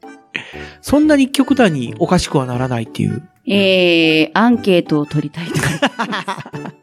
[0.82, 3.24] そんなに極端におかしくはならないっていう。
[3.47, 5.69] えー、アンケートを取りたいとか。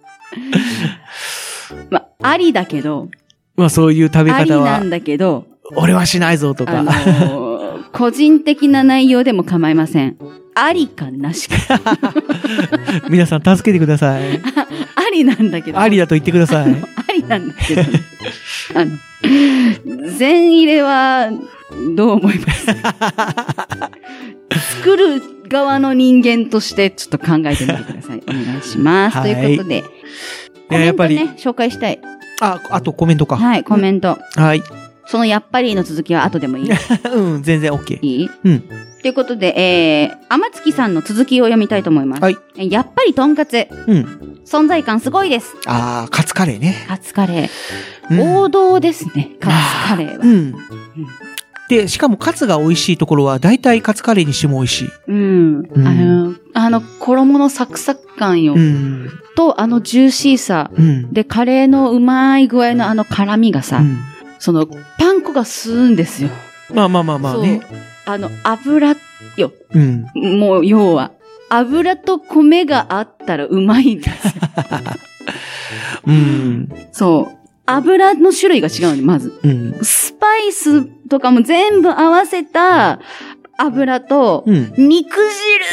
[1.90, 3.08] まあ、ありだけど、
[3.56, 5.46] まあそういう食べあり方はなん、だけど、
[5.76, 6.80] 俺はしないぞとか。
[6.80, 7.60] あのー
[7.92, 10.16] 個人的な内容でも構いません。
[10.54, 11.56] ありかなしか。
[13.10, 14.38] 皆さん助けてください。
[14.94, 15.80] ありなんだけど。
[15.80, 16.66] ありだと言ってください。
[16.66, 17.82] ありなんだけど。
[18.76, 18.92] あの、
[20.16, 21.30] 全入れは、
[21.96, 22.66] どう思います？
[24.82, 28.22] 作る側の人間としてちょっと考えてみてください。
[28.28, 29.18] お願いします。
[29.18, 29.82] はいということで、
[30.68, 31.98] コいややっぱりメントね、紹介したい。
[32.40, 33.36] あ、あとコメントか。
[33.36, 34.18] はい、コメント。
[34.36, 34.62] はい。
[35.10, 36.70] そのやっぱりの続きは後でもいい？
[37.12, 37.98] うん、全然 OK。
[38.00, 38.30] いい？
[38.44, 38.60] うん。
[39.02, 42.22] ということで、えー、天月さんの続きを読みたいと思います。
[42.22, 42.36] はい。
[42.56, 43.66] えやっぱりとんかつ。
[43.88, 44.38] うん。
[44.46, 45.56] 存在感すごいです。
[45.66, 46.76] あー、カツカレーね。
[46.86, 47.48] カツカレー。
[48.10, 49.56] うん王道ですね、カツ
[49.88, 50.24] カレーは。
[50.24, 50.54] うん。
[51.68, 54.88] で、しかもカツが美味しいところは、大体カツカレーにしても美味しい。
[55.08, 55.68] うん。
[55.74, 58.54] うんあの、あの、衣のサクサク感よ。
[58.54, 59.10] うん。
[59.36, 60.70] と、あのジューシーさ。
[60.76, 61.12] うん。
[61.12, 63.98] で、カレーのうまい具合のあの辛みがさ、うん
[64.40, 66.30] その、パン粉が吸うんですよ。
[66.74, 67.60] まあまあまあまあね。
[67.62, 67.78] そう。
[68.06, 68.96] あの、油
[69.36, 69.52] よ。
[69.72, 70.06] うん。
[70.14, 71.12] もう、要は。
[71.50, 74.32] 油と米があったらうまいんですよ。
[76.06, 76.68] うん。
[76.92, 77.36] そう。
[77.66, 79.38] 油の種類が違うの、まず。
[79.42, 79.78] うん。
[79.82, 83.00] スパイスとかも全部合わせた
[83.58, 84.72] 油と、うん。
[84.76, 85.16] 肉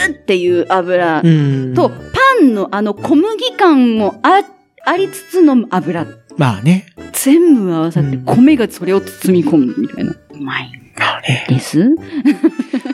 [0.05, 1.73] 汁っていう油うん。
[1.73, 1.95] と、パ
[2.41, 4.41] ンのあの小麦感もあ、
[4.85, 6.05] ありつつの油。
[6.37, 6.85] まあね。
[7.13, 10.11] 全部合わさってうん米がそれを包み込むみたいな。
[10.11, 11.45] うまいまあね。
[11.49, 11.95] です？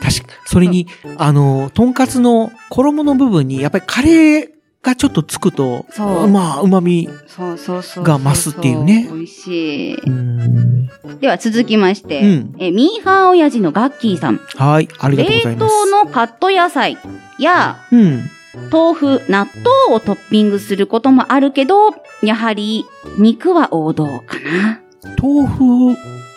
[0.00, 0.86] かそれに、
[1.18, 4.48] あの、とんかつの衣の部分に、やっぱりカレー
[4.82, 7.08] がちょっとつくと、そうまあ、旨味。
[7.38, 9.94] が増すっていうね美味しい。
[9.94, 10.88] うん。
[11.20, 14.40] では続きまして、うんえミーハー親父のガッキーさん。
[14.56, 15.90] はい、ありがとうござい冷ます。
[15.90, 16.98] 凍のカット野菜
[17.38, 18.22] やうん。
[18.70, 19.46] 豆腐、納
[19.88, 21.90] 豆をトッピングすることもあるけど、
[22.24, 22.84] やはり
[23.18, 24.80] 肉は王道かな。
[25.22, 25.64] 豆腐、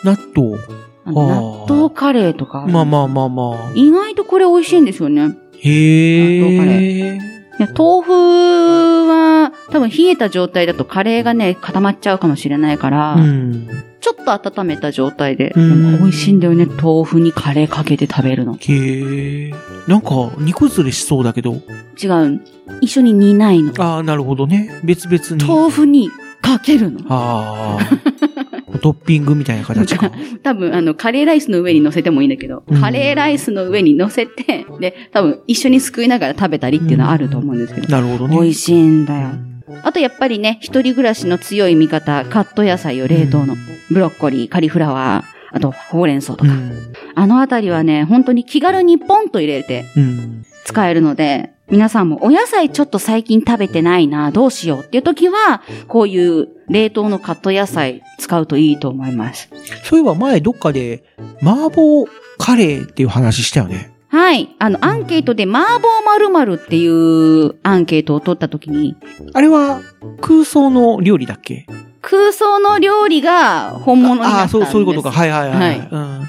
[0.04, 0.58] 納豆。
[1.06, 2.66] 納豆カレーとか。
[2.66, 3.72] まあまあまあまあ。
[3.74, 5.36] 意外とこれ美味しいんですよね。
[5.60, 7.37] へ納豆カレえ。
[7.58, 8.12] いや豆腐
[9.08, 13.68] は、多分冷えた状態だとカレーがね、固まっちゃうかもしれないから、うん。
[14.00, 16.66] ちょっと温めた状態で、うん美味しいんだよね。
[16.66, 18.54] 豆腐にカレーかけて食べるの。
[18.54, 19.54] へえ。
[19.88, 21.60] なんか、煮崩れしそうだけど。
[22.00, 22.40] 違う。
[22.80, 23.72] 一緒に煮ないの。
[23.78, 24.80] ああ、なるほどね。
[24.84, 25.48] 別々に。
[25.48, 27.00] 豆腐にかけるの。
[27.08, 28.37] ああ。
[28.78, 30.10] トッピングみたいな形か。
[30.42, 38.36] 多分、あの、カレーライスの上に乗せてもいいんだけど、うんカレーライスの上に乗せて、で、多分一緒にすくいながら食べたりっていうのはあると思うんですけど、なるほどね。
[38.36, 39.30] 美味しいんだよ。
[39.82, 43.56] あとやっぱりね、一人暮らしの強い味方、カット野菜を冷凍の、
[43.90, 46.92] ブロッコリー、カリフラワー、あとほうれん草とか、うん。
[47.14, 50.44] あのあたりはね、本当に気軽にポンと入れてうん。
[50.64, 59.50] 使えるので、皆さんもお野菜ちょっと最近食べてないな、どうしようっていう時は、こういう冷凍のカット野菜使うといいと思います。
[59.84, 61.04] そういえば前どっかで、
[61.42, 62.06] 麻婆
[62.38, 63.92] カレーっていう話したよね。
[64.08, 64.48] はい。
[64.58, 68.96] あの、アンケートで、麻婆〇〇っていうアンケートを取った時に、
[69.34, 69.82] あれは
[70.22, 71.66] 空想の料理だっけ？
[72.00, 74.56] 空想の料理が本物になったんです。
[74.56, 75.10] ああ、そう、そういうことか。
[75.10, 75.58] はいはいはい。
[75.58, 76.28] はいうん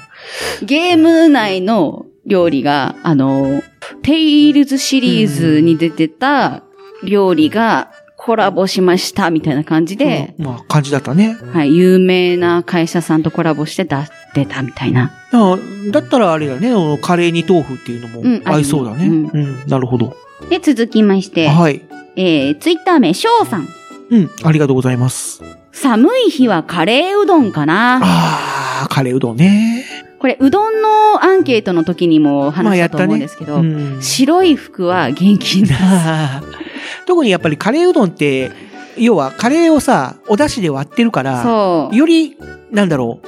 [0.62, 3.62] ゲーム内の料理が、あの、
[4.02, 6.62] テイルズシリーズに出てた
[7.02, 11.36] 料理がコラボしましたみたいな感じで、うんまあ、感じだったね。
[11.52, 13.96] はい、有名な会社さんとコラボして出
[14.34, 15.10] 出たみたいな。
[15.32, 15.58] あ
[15.90, 16.70] だったらあれだね、
[17.02, 19.06] カレーに豆腐っていうのもうん合いそうだね。
[19.06, 19.26] ううん
[19.64, 20.16] ん、なるほど。
[20.50, 21.82] で、続きまして、はい。
[22.16, 23.68] えー、ツイッター名、翔さん。
[24.10, 25.42] うん、ありがとうございます。
[25.72, 28.00] 寒い日はカレーうどんかな。
[28.02, 29.84] あー、カレーうどんね。
[30.20, 34.02] これ、うどんのアンケートの時にもまあ話したと思うんですけど、うん。
[34.02, 36.46] 白い服は元気になる。
[37.06, 38.52] 特にやっぱりカレーうどんって、
[38.98, 41.90] 要はカレーをさ、お出汁で割ってるから。
[41.90, 42.36] より、
[42.70, 43.20] なんだろ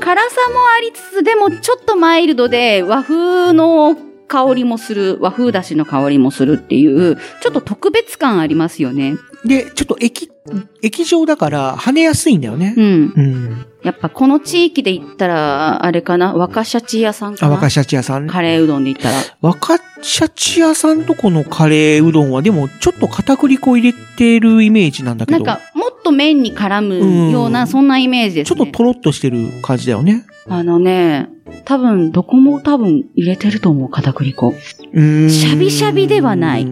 [0.00, 3.96] 辛さもありつつ、でもちょっとマイルドで和風の
[4.26, 9.14] 香りもする、和風だしの香りもするっていう、ちょっと特別感ありますよね。
[9.44, 9.48] う。
[9.48, 10.28] で、ちょっと液、
[10.82, 12.80] 液状だから跳ねやすいんだよねう。
[12.80, 12.84] ん。
[12.84, 13.66] うん。
[13.86, 17.54] やっぱこの地域で言ったら、あれかな、若シャチ屋さんかあ、な。
[17.54, 18.26] 若シャチ屋さん？
[18.26, 19.16] カレーうどんで言ったら。
[19.40, 25.44] 若シャチ屋さんとこのカレーうどんは、でもちょっと片栗粉入れてるイメージなんだけど。
[25.44, 28.56] なんか、もっと麺に絡むような、うんそんなイメージですね。
[28.56, 30.26] ちょっととろっとしてる感じだよね。
[30.48, 31.28] あのね、
[31.64, 34.54] 多分、どこも多分入れてると思う、片栗粉。
[34.92, 36.66] うーんシャビシャビではない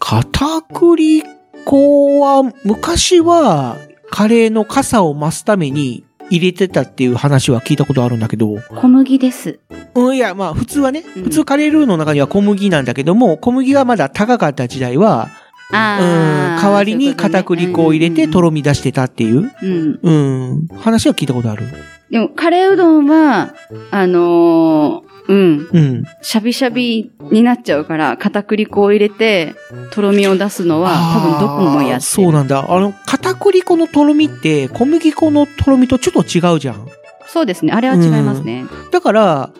[0.00, 1.22] 片栗
[1.64, 3.76] 粉は、昔は、
[4.10, 9.58] カレーの傘を増すために入れてたっていう話は聞いたことあるんだけど、小麦です。
[9.94, 15.28] うん、いや、まあ、普通はね、うん普通カレールーの中には小麦なんだけども、小麦がまだ高かった時代は、
[15.72, 20.00] うん、代わりに片栗粉を入れてとろみ出してたっていう、うん。
[20.02, 21.66] うん、話は聞いたことある？
[22.10, 23.54] でも、カレーうどんは、
[23.92, 26.04] あのーうん、うん。
[26.22, 29.54] シャビシャビになっちゃうから、片栗粉を入れて、
[29.92, 32.66] とろみを出すのは、多分どこもやってそうなんだ。
[32.68, 36.88] あの、片栗粉のとろみって、小麦粉のとろみとちょっと違うじゃん。
[37.28, 37.72] そうですね。
[37.72, 38.64] あれは違いますね。
[38.90, 39.50] だから、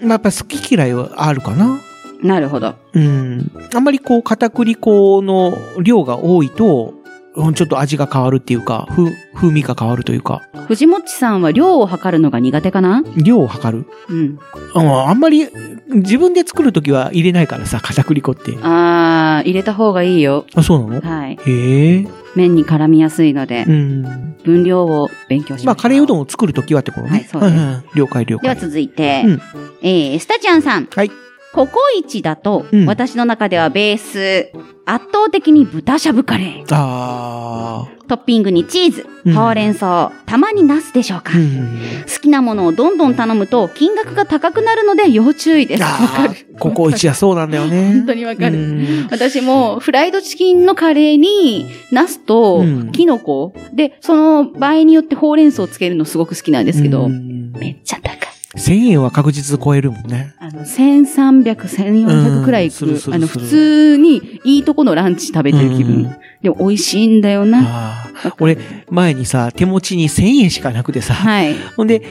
[0.00, 1.78] まあ、やっぱ好き嫌いはあるかな。
[2.24, 2.74] なるほど。
[2.94, 3.52] うん。
[3.72, 6.94] あんまりこう、片栗粉の量が多いと、
[7.36, 13.02] うんちょっと味が変わるっていうか、風、風味が変わるというか、藤もっちさんは量を測るのが苦手かな？
[13.16, 13.86] 量を測る？
[14.08, 14.38] うん。
[14.76, 15.48] うん、あんまり、
[15.88, 18.56] 自分で作るときは入れないからさ、片栗粉って。
[18.62, 20.46] あー、入れた方がいいよ。
[20.54, 21.00] あ、そうなの？
[21.00, 21.38] はい。
[21.44, 22.06] へえ。
[22.36, 24.36] 麺に絡みやすいのでう、ん。
[24.44, 25.66] 分量を勉強しましょう。
[25.66, 27.10] まあ、カレーうどんを作るときはってことね。
[27.10, 28.62] はいそうですんん了解了では解。
[28.64, 29.42] 続いて、うん
[29.82, 30.86] えー、スタちゃんさん。
[30.86, 31.10] はい。
[31.54, 34.50] ココイチだと、うん私の中ではベース、
[34.84, 36.66] 圧倒的に豚しゃぶカレー。
[36.70, 41.32] あトッピングにチーズうん、ほうれん草、たまにナスでしょうか。
[41.32, 41.38] ー。
[41.38, 42.02] うん。
[42.02, 45.82] 好きなものをどんどん頼むと金額が高くなるので要注意です。
[45.82, 46.34] わかある。
[46.34, 47.92] ーここ一はそうなんだよね。
[47.94, 58.23] 本当にわかるうん私もフライドチキンのカレーにナスとうんキノコ、で、その場合によってほうれん草をつけるのすごく好きなんですけど、うんめっちゃ高い。
[58.56, 60.34] 1000円は確実超えるもんね。
[60.38, 66.16] あの、1300、1400くらいいくうあの、普通にいいとこのランチ食べてる気うん分。
[66.42, 68.06] でも美味しいんだよな。
[68.38, 68.58] 俺、
[68.90, 71.54] 前にさ、手持ちに1000円しかなくてさ、はい。
[71.76, 72.02] ほんで、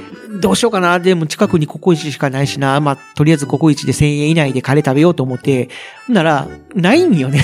[0.41, 0.99] どうしようかな。
[0.99, 2.79] でも近くにココイチしかないしな。
[2.79, 5.69] まあ、とりあえずココイチで1000円以内でカレー食べようと思って、
[6.09, 7.41] なら、ないんよね。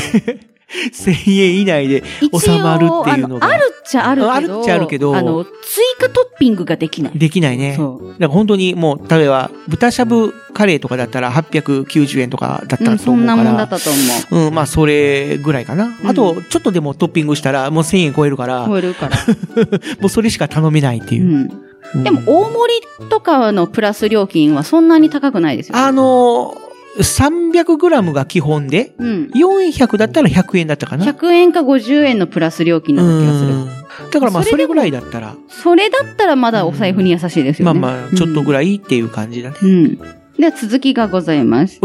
[0.93, 3.45] 1000円以内で収まるっていうのが。
[3.45, 5.51] あのあるっちゃあるけど、あるっちゃあるけどあの、追
[5.99, 7.17] 加トッピングができない。
[7.17, 7.75] できないね。
[7.75, 8.07] そう。
[8.09, 12.97] だから本当にもう、例えば、豚しゃぶカレーとかだったら890円とかだっうん、たと思うから。
[12.97, 13.89] そんなもんだったと
[14.31, 15.85] 思うん、まあ、それぐらいかな。
[15.85, 18.67] うんあと、ちょっとでもトッピングしたら、もう1000円超えるから、う。
[18.67, 19.17] も超えるから。
[20.03, 21.27] うそれしか頼めないっていうう。
[21.27, 21.31] ん。
[21.33, 21.69] うん
[22.03, 25.81] でも、大盛りとかのプラス料金はそんなに高くないですよ、ね。
[25.81, 26.68] あのー、
[26.99, 29.31] 300g が基本で、うん。
[29.33, 31.05] 400だったら100円だったかな。
[31.05, 33.53] 100円か50円のプラス料金だった気がする。
[33.53, 33.69] うん
[34.11, 37.79] だからまあ、それぐらいだったら、それだったらまだお財布に優しいですよね。
[37.79, 38.75] まあまあ、ちょっとぐらい。
[38.75, 39.57] っていう感じだね。
[39.61, 39.97] うん。
[40.37, 41.79] では続きがございます。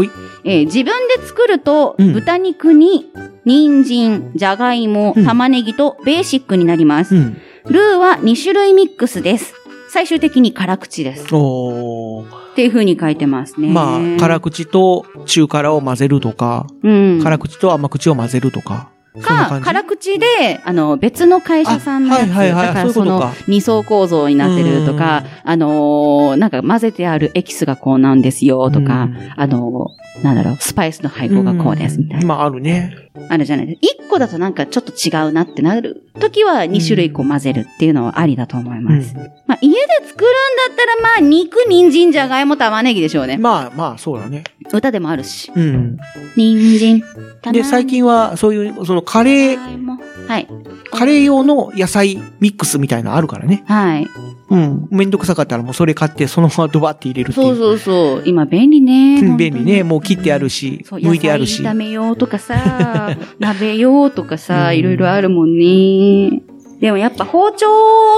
[0.45, 3.11] えー自分で作ると、うん豚肉に、
[3.43, 7.15] 人参、じゃがいもうん、玉ねぎとベーシックになります。
[7.15, 7.37] うん。
[7.65, 9.53] ルーは2種類ミックスです。
[9.89, 11.27] 最終的に辛口です。
[11.33, 12.44] おー。
[12.55, 13.67] っていう風に書いてますね。
[13.67, 17.19] まあ、辛口と中辛を混ぜるとか、うん。
[17.21, 18.87] 辛口と甘口を混ぜるとか。
[19.21, 32.25] か、辛口で、あの、別の会社さんのやつ、あはいはいはいだからそうの二層構造になってるとか、あのーなんか混ぜてあるエキスがこうなんですよとか、うんあのーなんだろう、スパイスの配合がこうですみたいな。
[32.25, 33.04] まあ、あるね。
[33.29, 33.87] あるじゃないですか。
[34.03, 39.15] 一個だとなんかちょっと違うなってなる時は二種類こう混ぜるっていうのはありだと思います。
[39.47, 40.33] まあ家で作るん
[40.69, 43.37] だったらまあ肉、人参、じゃがいも、玉ねぎでしょうね。
[43.37, 44.43] まあまあ、そうだね。
[44.71, 45.51] 歌でもあるし。
[45.55, 45.97] うん。
[46.35, 47.03] 人参、
[47.51, 49.85] で、最近は、そういう、そのカレー、
[50.27, 50.47] はい。
[50.91, 53.63] カレー用の野菜ミックスみたいなのあるからね。
[53.67, 54.07] はい。
[54.49, 54.87] うん。
[54.91, 57.47] めんどくさかったらもうそれ買ってそのままドバって入れるっていう。
[57.47, 58.23] そうそうそう。
[58.25, 59.19] 今便利ね。
[59.19, 59.81] うん便利ね。
[59.81, 61.05] 本もう切ってあるし、当に。
[61.05, 66.41] 剥いてあるし炒めようとかさ、 鍋用とかさ、うんいろいろあるもんね。
[66.79, 67.67] でもやっぱ包丁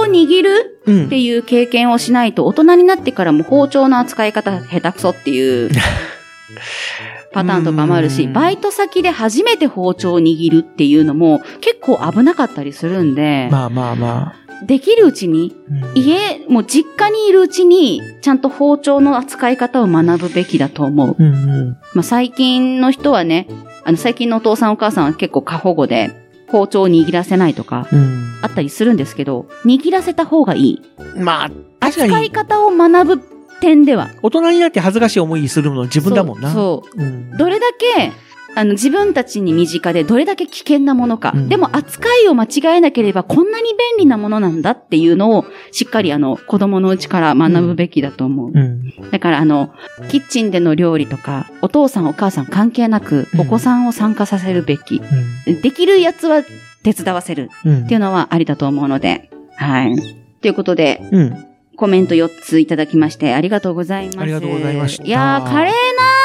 [0.02, 5.70] を握るうんっていう経験をしないと大人になってからも包丁の扱い方下手くそっていう
[7.32, 14.34] パターンとかもあるし、うんバイト先で初めて包丁を握るっていうのも結構危なかったりするんで、まあまあま
[14.66, 15.54] できるうちに、
[15.94, 21.16] 家、もう実家にいるうちにちゃんと包丁の扱い方を学ぶべきだと思う。
[21.18, 21.32] うんう
[21.64, 21.68] ん。
[21.94, 23.46] まあ、最近の人はね、
[23.84, 26.10] あの、最近のお父さんお母さんは結構過保護で、
[26.48, 28.38] 包丁を握らせないとか、うん。
[28.42, 30.82] あったりするんですけど、握らせた方がいい。
[31.16, 31.50] まあ、
[31.80, 33.22] 確か使いに、方を学ぶ
[33.60, 34.10] 点では。
[34.22, 36.52] 大人になって恥ずかしい思いするの自分だもんな。
[36.52, 36.90] そう。
[36.90, 37.30] そううん。
[37.36, 38.12] どれだけ、
[38.58, 41.32] あの、自分たちに身近でどれだけ危険なものか。
[41.34, 48.50] うんでも扱いを間違えなければこんなに便利なものなんだっていうのをしっかりあの、子供のうちから学ぶべきだと思う。
[48.52, 49.10] うん。
[49.10, 49.72] だからあの、
[50.08, 55.00] キッチンでの料理とか、お父さんお母さん関係なくうんお子さんを参加させるべき。
[55.46, 55.60] うん。
[55.62, 56.42] できるやつは
[56.82, 57.84] 手伝わせるうん。
[57.84, 59.30] っていうのはありだと思うので。
[59.56, 59.96] はい。
[60.42, 61.44] ということで、うん。
[61.76, 64.18] コメント4ついただきましてありがとうございます。
[64.20, 66.17] ありがとうございましたいやー、カレーなー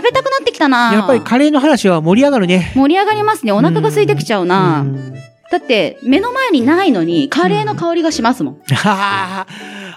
[0.00, 2.72] 食べたくなってきたなーやっぱりカレーの話は盛り上がるね。
[2.74, 3.52] 盛り上がりますね。
[3.52, 4.80] お腹が空いてきちゃうな。
[4.80, 5.14] うん
[5.50, 8.54] だって、目の前にないのに、カレーの香りがしますもん。
[8.72, 9.46] はあ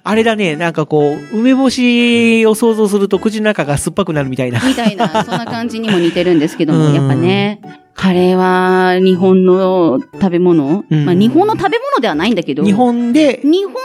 [0.04, 4.60] あれだね、なんかこう、梅干しを想像すると口の中が酸っぱくなるみたいな。
[4.68, 7.62] みたいな、そんな感じにも似てるんですけども、うんやっぱね、
[7.94, 13.76] カレーは日本の食べ物、うんまあ日本の食べ物ではないんだけど、日本で、日本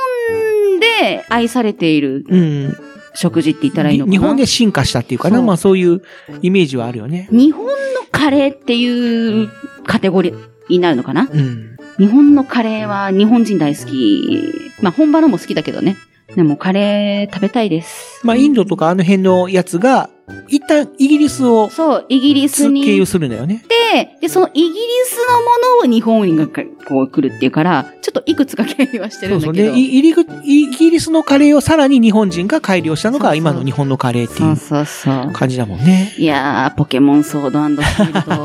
[0.80, 2.87] で愛されているうん。
[3.20, 4.12] 食事って言ったらいいのかな？
[4.12, 5.42] 日本で進化したっていうかな？
[5.42, 6.02] まあそういう
[6.40, 7.28] イメージはあるよね。
[7.32, 7.72] 日本の
[8.12, 9.50] カレーっていう
[9.84, 11.28] カテゴリーになるのかな？
[11.30, 11.76] うん。
[11.98, 14.40] 日本のカレーは日本人大好き。
[14.82, 15.96] まあ本場のも好きだけどね。
[16.36, 18.20] でもカレー食べたいです。
[18.24, 20.10] まあインドとかあの辺のやつが、
[20.48, 23.64] 一旦イギリスをそう、イギリス経に由するんだよね。
[23.92, 24.74] で、で、そのイギリ
[25.06, 25.46] スのも
[25.82, 29.52] のを日本がかこう来るっていうから、ちょっといくつか経由はしてそうそう。
[29.52, 29.74] るんだけど。
[29.74, 35.32] で、い入りぐイギリスのカレーをさらに日本人が改良したのそうそうが今の日本のカレーってそいううそうそう。
[35.32, 36.14] 感じだもんね。
[36.16, 38.36] いやー、ポケモンソードシール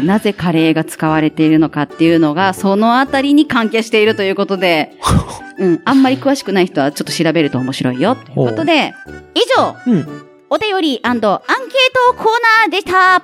[0.06, 4.92] なぜカレーが使われているのかっていうのが、そのあたりに関係しているということで、
[5.58, 8.14] うん、あんまり詳しくない人はちょっと調べると面白いよ。
[8.14, 8.92] ということで、
[9.34, 10.25] 以上、うん。
[10.48, 11.42] お便りアンケート
[12.14, 12.24] コー
[12.62, 13.16] ナーでした。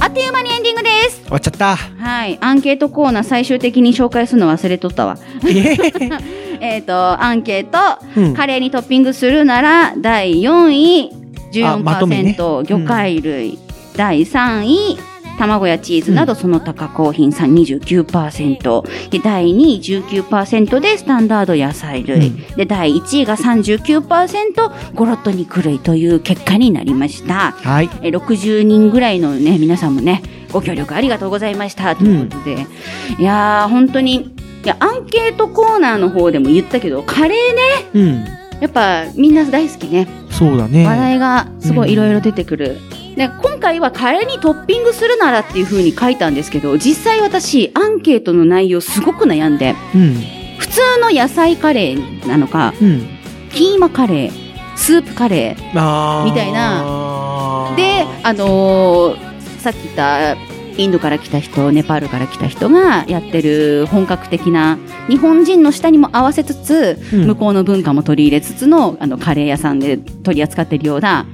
[0.00, 1.22] あっという間にエンディングです。
[1.22, 1.76] 終わっちゃった。
[1.76, 2.36] はい。
[2.40, 5.16] アンケートコーナー最終的に紹介するの忘れとったわ。
[5.46, 5.76] え
[6.60, 13.58] えっと、アンケート、うんカレーにトッピングするなら、第4位、あまとめね14%、魚介類、
[13.96, 14.98] 第3位、
[15.40, 27.52] 卵やチーズなどその他加工品さん29%、で、第2位19%でスタンダード野菜類、うんで、第1位が39%ゴロッと肉類という結果になりました。
[27.52, 27.90] はい。
[28.02, 30.22] えー60人ぐらいのね、皆さんもね、
[30.52, 31.96] ご協力ありがとうございました。
[31.96, 32.66] ということで。
[33.18, 34.16] いやー、本当に、
[34.64, 38.24] いや、アンケートコーナーの方でも言ったけど、カレーね、うん。
[38.60, 40.06] やっぱみんな大好きね。
[40.30, 40.86] そうだね。
[40.86, 42.76] 話題がすごいいろいろ出てくる。
[43.16, 50.14] で今回はカレーにトッピングするならっていう風に書いたんですけど、実際私、アンケートの内容すごく悩んで、うん。
[50.58, 53.06] 普通の野菜カレーなのか、うん。
[53.52, 59.30] キーマカレー、スープカレーみたいなで、あのー
[59.60, 60.36] さっき言った、
[60.78, 71.26] インドから来た人、ネパールから来た人がやってる本格的な、日本人の舌にも合わせつつ、うん向こうの文化も取り入れつつの、あの、カレー屋さんで取り扱ってるような、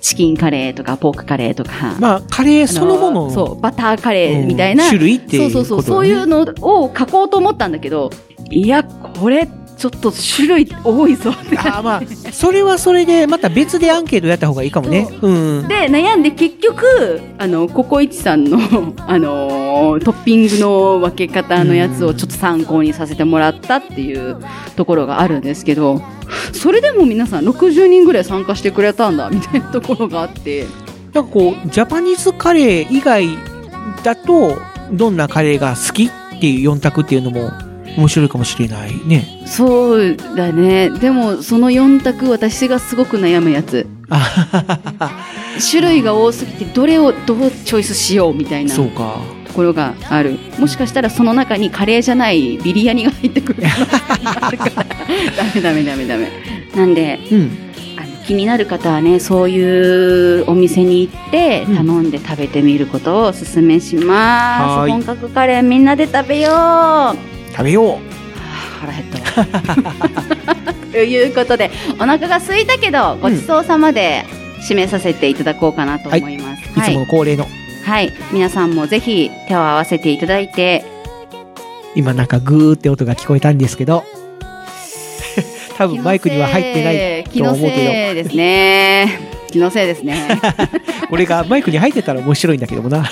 [0.00, 3.26] チキンカレーとか、ポークカレーとか、まあ、カレーそのもの。
[3.26, 4.90] あそう、バターカレーみたいな、うん。
[4.90, 8.10] 種類っていうそうそうそう、そういうのを書こうと思ったんだけど、
[8.50, 15.06] いや、これ、ちょっと種類多いぞってあーまあ、それはそれで、また別でアンケートやった方がいいかもね。
[15.20, 15.68] うん。
[15.68, 18.58] で、悩んで結局、あの、ココイチさんの、
[19.06, 24.38] あのートッピングの分け方のやつをちょっと参考にさせてもらったっていう
[24.76, 26.00] ところがあるんですけど、
[26.52, 30.66] それでも皆さん60人ぐらい参加してくれたんだ、みたいなところがあって、
[31.12, 33.28] なんかこう、ジャパニーズカレー以外
[34.02, 34.56] だと、
[34.92, 36.10] どんなカレーが好きっ
[36.40, 37.50] ていう4択っていうのも
[37.96, 39.24] 面白いかもしれないね。
[39.46, 40.90] そうだね。
[40.90, 43.86] でも、その4択、私がすごく悩むやつ。
[45.70, 49.16] 種類が多すぎて、どれをどうチョイスしようみたいなとそうか。
[49.54, 50.38] ころがある。
[50.58, 54.50] もしかしたらその中にカレーじゃないビリヤニが入ってくるから。
[55.36, 56.28] ダメダメダメダメ。
[56.76, 57.50] なんで、うん。
[57.96, 64.08] あの気になる方はね、そういうお店に行ってうん頼んで食べてみることをお勧めします。
[64.10, 67.35] はーい本格カレーみんなで食べよう。
[67.56, 67.98] 食べよう。
[68.80, 69.46] 腹減ったわ。
[70.92, 74.24] ということで、お腹が空いたけど、ごちそうさまで
[74.68, 76.62] 締めさせていただこうかなと思います。
[76.78, 77.46] いつもの恒例の。
[77.84, 78.12] はい。
[78.32, 80.84] 皆さんもぜひ手を合わせていただいて、
[81.94, 84.04] 今なんかグーって音が聞こえたんですけど、
[85.78, 89.35] 多分マイクには入ってない気のと思うけせいですね。
[89.56, 90.38] 気のせいですね。
[91.00, 93.04] ど、 これがマイクに入ってたら面白いんだけどもな。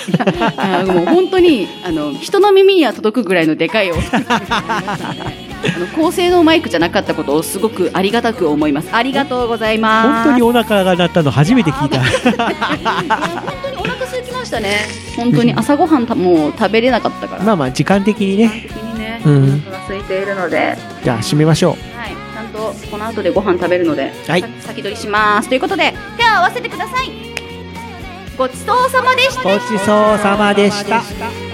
[0.56, 12.00] あもう本当にあの人の耳には届くぐらいのでかい音 あの高性能マイクじゃなかったことをすごくありがたく思いますありがとうございます本当にお腹が鳴ったの初めて聞いた。
[12.00, 12.08] 本
[13.62, 14.80] 当にお腹空きましたね
[15.16, 18.68] 本当に朝ごはんたもう食べれなかったから、まあまあ時間的にね。
[18.68, 21.93] 的にね、うん空いているので、はい、じゃあ締めましょちゃん
[22.54, 27.10] とこの後でご飯食べるので、はいさ先取りしますということで手を合わせてください
[28.38, 29.58] ごちそうさまでしたう。
[29.58, 31.53] ごちそうさまでした。